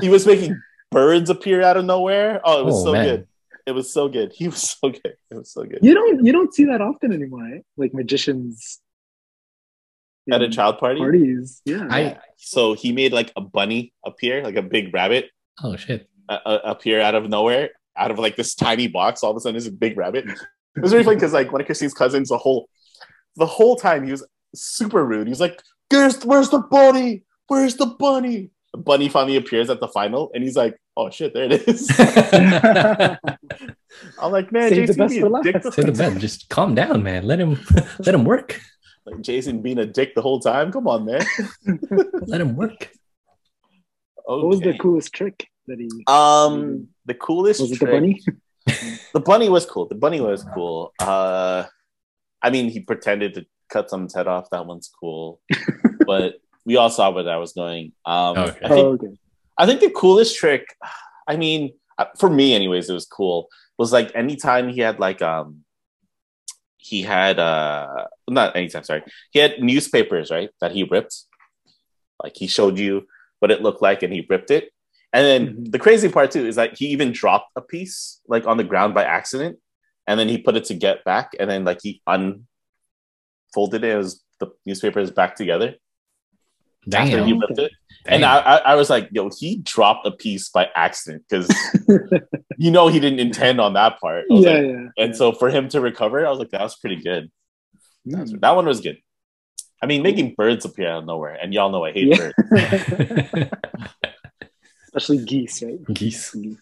[0.00, 0.60] He was making
[0.90, 2.40] birds appear out of nowhere.
[2.44, 3.04] Oh, it was Oh, so man.
[3.06, 3.28] good.
[3.66, 4.32] It was so good.
[4.34, 5.16] He was so good.
[5.30, 5.80] It was so good.
[5.82, 7.64] You don't you don't see that often anymore, right?
[7.76, 8.80] Like magicians
[10.30, 10.98] At a child party.
[11.00, 11.62] parties.
[11.64, 11.86] Yeah.
[11.90, 15.30] I So he made like a bunny appear, like a big rabbit
[15.62, 16.08] oh shit.
[16.28, 19.22] uh, uh, appear out of nowhere, out of like this tiny box.
[19.22, 20.26] All of a sudden, there's a big rabbit.
[20.76, 22.68] It was really funny because like one of Christine's cousins, the whole
[23.36, 24.24] the whole time he was
[24.54, 25.26] super rude.
[25.26, 25.60] He was like,
[25.90, 27.22] "Where's where's the bunny?
[27.48, 31.32] Where's the bunny?" The bunny finally appears at the final, and he's like, "Oh shit,
[31.32, 31.88] there it is."
[34.20, 35.44] I'm like, man, Save the Jason best being a last.
[35.44, 35.62] dick.
[35.72, 36.20] Say the bed.
[36.20, 37.26] Just calm down, man.
[37.26, 37.58] Let him
[37.98, 38.60] let him work.
[39.06, 40.70] Like, Jason being a dick the whole time.
[40.72, 41.24] Come on, man.
[42.26, 42.90] Let him work.
[44.24, 48.20] What was the coolest trick that he Um, the coolest was it the bunny?
[49.14, 49.86] The bunny was cool.
[49.86, 50.92] The bunny was cool.
[51.00, 51.64] Uh,
[52.42, 54.50] I mean, he pretended to cut someone's head off.
[54.50, 55.40] That one's cool.
[56.06, 56.34] but
[56.66, 57.92] we all saw where that was going.
[58.04, 58.58] Um, Okay.
[58.64, 59.16] I think Oh, okay.
[59.56, 60.74] I think the coolest trick,
[61.26, 63.48] I mean, uh, for me, anyways, it was cool.
[63.78, 65.64] Was like anytime he had like um,
[66.76, 71.14] he had uh, not anytime, sorry, he had newspapers, right, that he ripped.
[72.22, 73.06] Like he showed you
[73.40, 74.70] what it looked like, and he ripped it.
[75.12, 75.70] And then Mhm.
[75.72, 78.92] the crazy part too is that he even dropped a piece like on the ground
[78.94, 79.58] by accident,
[80.06, 83.90] and then he put it to get back, and then like he unfolded it.
[83.92, 85.76] It was the newspapers back together
[86.94, 87.40] after he Damn.
[87.40, 87.72] ripped it.
[88.04, 88.14] Damn.
[88.14, 91.48] And I, I, I was like, yo, he dropped a piece by accident because
[92.56, 94.24] you know he didn't intend on that part.
[94.30, 94.86] Yeah, like- yeah.
[95.04, 97.30] and so for him to recover, I was like, that was pretty good.
[98.06, 98.40] That, Mm.
[98.40, 98.98] that one was good.
[99.82, 102.30] I mean, making birds appear out of nowhere, and y'all know I hate Yeah.
[102.48, 103.50] birds.
[104.94, 105.84] Especially geese, right?
[105.92, 106.30] Geese.
[106.32, 106.58] Geese.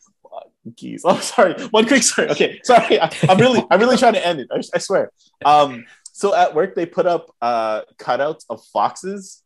[0.77, 1.03] Geese.
[1.05, 1.55] Oh, sorry.
[1.69, 2.31] One quick story.
[2.31, 2.99] Okay, sorry.
[3.01, 4.49] I, I'm really, I'm really trying to end it.
[4.51, 5.13] I, I swear.
[5.45, 9.43] Um, so at work, they put up uh, cutouts of foxes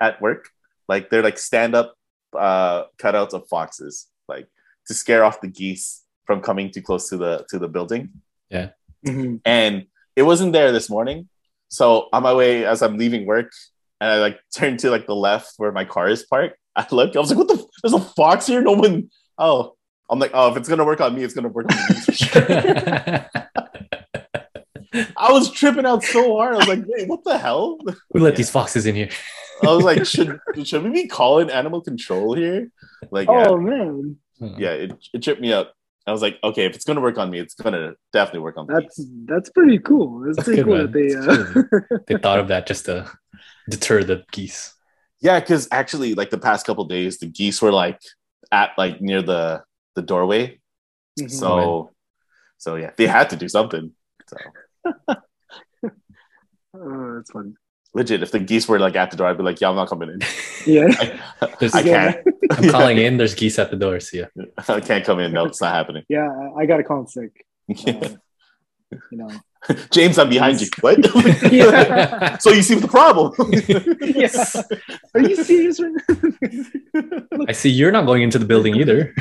[0.00, 0.48] at work.
[0.88, 1.94] Like they're like stand up
[2.36, 4.48] uh, cutouts of foxes, like
[4.86, 8.10] to scare off the geese from coming too close to the to the building.
[9.06, 9.40] Mhm.
[9.44, 9.86] And
[10.16, 11.28] it wasn't there this morning.
[11.68, 13.52] So on my way, as I'm leaving work,
[14.00, 16.56] and I like turn to like the left where my car is parked.
[16.76, 17.14] I look.
[17.16, 17.64] I was like, "What the?
[17.82, 18.62] There's a fox here.
[18.62, 19.10] No one.
[19.38, 19.74] Oh,
[20.08, 21.94] I'm like, oh, if it's gonna work on me, it's gonna work on me.
[22.00, 23.26] for sure."
[24.92, 26.54] I was tripping out so hard.
[26.54, 27.78] I was like, wait, what the hell?
[28.12, 29.08] We let these foxes in here?
[29.62, 32.70] I was like, should should we be calling animal control here?
[33.10, 35.74] Like, yeah, Oh man, yeah, it, it tripped me up.
[36.06, 38.66] I was like, okay, if it's gonna work on me, it's gonna definitely work on
[38.66, 38.74] me.
[38.74, 40.20] that's that's pretty cool.
[40.24, 40.90] That's, That's pretty cool man.
[40.90, 41.14] that they.
[41.14, 43.10] Uh, They thought of that just to
[43.68, 44.74] deter the geese.
[45.20, 48.00] Yeah, because actually, like the past couple days, the geese were like
[48.50, 49.62] at like near the
[49.94, 50.58] the doorway.
[51.18, 51.30] mhm.
[51.30, 51.90] So,
[52.56, 53.92] so yeah, they had to do something.
[54.26, 54.36] So
[54.86, 54.94] oh,
[57.16, 57.52] that's funny.
[57.94, 59.88] legit, if the geese were like at the door, I'd be like, yeah, I'm not
[59.88, 60.20] coming in.
[60.66, 60.88] Yeah.
[61.40, 62.18] I, I can't.
[62.50, 63.16] I'm calling in.
[63.16, 63.98] There's geese at the door.
[64.00, 64.26] See ya.
[64.68, 65.32] I can't come in.
[65.32, 66.04] No, it's not happening.
[66.10, 67.46] Yeah, I- I gotta call him sick.
[67.70, 68.10] Uh,
[69.10, 69.30] you know.
[69.90, 70.68] James, I'm behind you.
[70.82, 70.98] What?
[71.50, 72.36] Yeah.
[72.38, 73.32] so you see the problem?
[74.02, 74.28] yeah.
[75.14, 75.92] Are you serious right
[77.32, 77.44] now?
[77.48, 79.14] I see you're not going into the building either.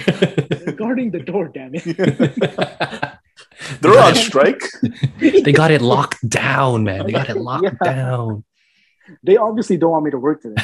[0.75, 3.18] Guarding the door, damn it.
[3.81, 4.61] They're on strike.
[5.19, 7.05] they got it locked down, man.
[7.05, 7.93] They got it locked Yeah.
[7.93, 8.43] down.
[9.23, 10.61] They obviously don't want me to work today.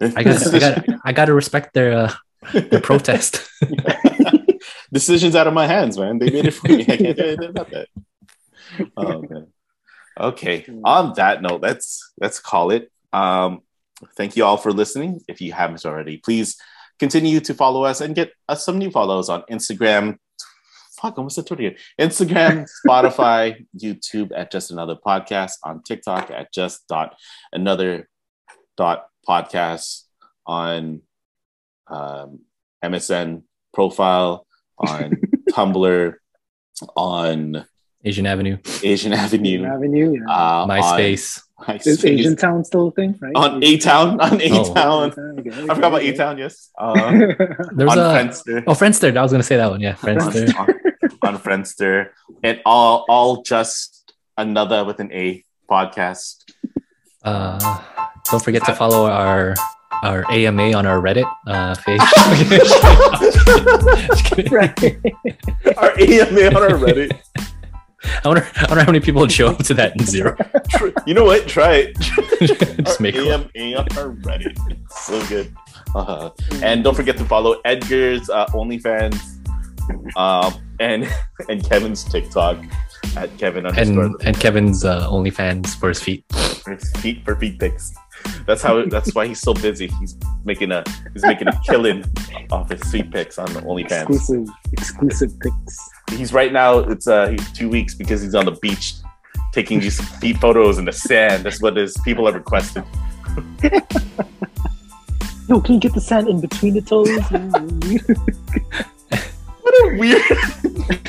[0.00, 2.12] I got, I got, I got to respect their uh,
[2.52, 3.48] their protest.
[4.92, 6.18] Decisions out of my hands, man.
[6.18, 6.82] They made it for me.
[6.82, 7.88] I can't do anything about that.
[8.96, 9.46] Oh, man.
[10.18, 10.64] Okay.
[10.84, 12.90] On that note, let's let's call it.
[13.12, 13.62] Um,
[14.16, 15.20] thank you all for listening.
[15.28, 16.56] If you haven't already, please
[16.98, 20.18] continue to follow us and get us some new follows on Instagram.
[21.00, 21.68] Fuck, almost said Twitter.
[21.68, 21.78] again.
[22.00, 27.16] Instagram, Spotify, YouTube at Just Another Podcast, on TikTok at Just Dot
[27.52, 28.08] Another
[28.76, 30.02] Dot Podcast,
[30.46, 31.02] on
[31.88, 32.40] um,
[32.84, 33.42] MSN
[33.74, 34.46] profile,
[34.78, 35.16] on
[35.50, 36.14] Tumblr,
[36.96, 37.66] on
[38.04, 40.32] Asian Avenue, Asian Avenue, Avenue, yeah.
[40.32, 41.42] uh, MySpace.
[41.68, 43.32] on Is MySpace, Asian Town still a thing, right?
[43.34, 44.74] on A Town, on A Oh.
[44.74, 45.12] Town.
[45.40, 46.38] Okay, I forgot about A Town.
[46.38, 46.94] Yes, uh,
[47.72, 49.16] There's on a Friendster, oh Friendster.
[49.16, 49.80] I was gonna say that one.
[49.80, 50.54] Yeah, Friendster.
[50.58, 50.68] on,
[51.34, 52.10] on Friendster,
[52.42, 56.44] and all all just another with an A podcast.
[57.24, 57.58] Uh,
[58.30, 59.54] don't forget to follow our
[60.02, 62.00] our AMA on our Reddit uh, page.
[64.06, 64.52] Just kidding.
[64.52, 64.78] right.
[65.78, 67.18] our AMA on our Reddit.
[68.24, 70.36] I wonder, I wonder how many people would show up to that in zero.
[71.06, 71.46] You know what?
[71.46, 71.98] Try it.
[72.84, 73.14] Just make.
[73.14, 74.56] AM on our Reddit.
[74.90, 75.54] So good.
[75.94, 76.30] Uh,
[76.62, 79.16] and don't forget to follow Edgar's uh, OnlyFans
[80.16, 81.08] um, and
[81.48, 82.58] and Kevin's TikTok
[83.16, 86.24] at Kevin underscore and and Kevin's uh, OnlyFans for his feet.
[86.30, 87.94] for feet for feet pics.
[88.46, 88.84] That's how.
[88.86, 89.88] That's why he's so busy.
[90.00, 92.04] He's making a he's making a killing
[92.50, 94.08] off his sweet pics on the OnlyFans.
[94.08, 95.90] Exclusive, exclusive pics.
[96.10, 96.78] He's right now.
[96.78, 98.94] It's uh he's two weeks because he's on the beach
[99.52, 101.44] taking these feet photos in the sand.
[101.44, 102.84] That's what his people have requested.
[105.48, 107.08] Yo, can you get the sand in between the toes?
[109.66, 110.22] What a weird.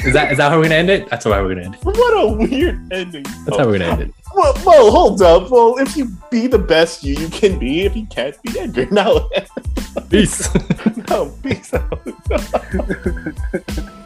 [0.04, 1.08] Is that is that how we're gonna end it?
[1.10, 1.86] That's how we're gonna end it.
[1.86, 3.22] what a weird ending.
[3.46, 4.14] That's how we're gonna end it.
[4.34, 5.52] Well, well, hold up.
[5.52, 8.88] Well, if you be the best you you can be, if you can't be, Edgar,
[8.90, 9.30] now,
[10.10, 10.50] Peace.
[11.10, 12.02] no, peace out.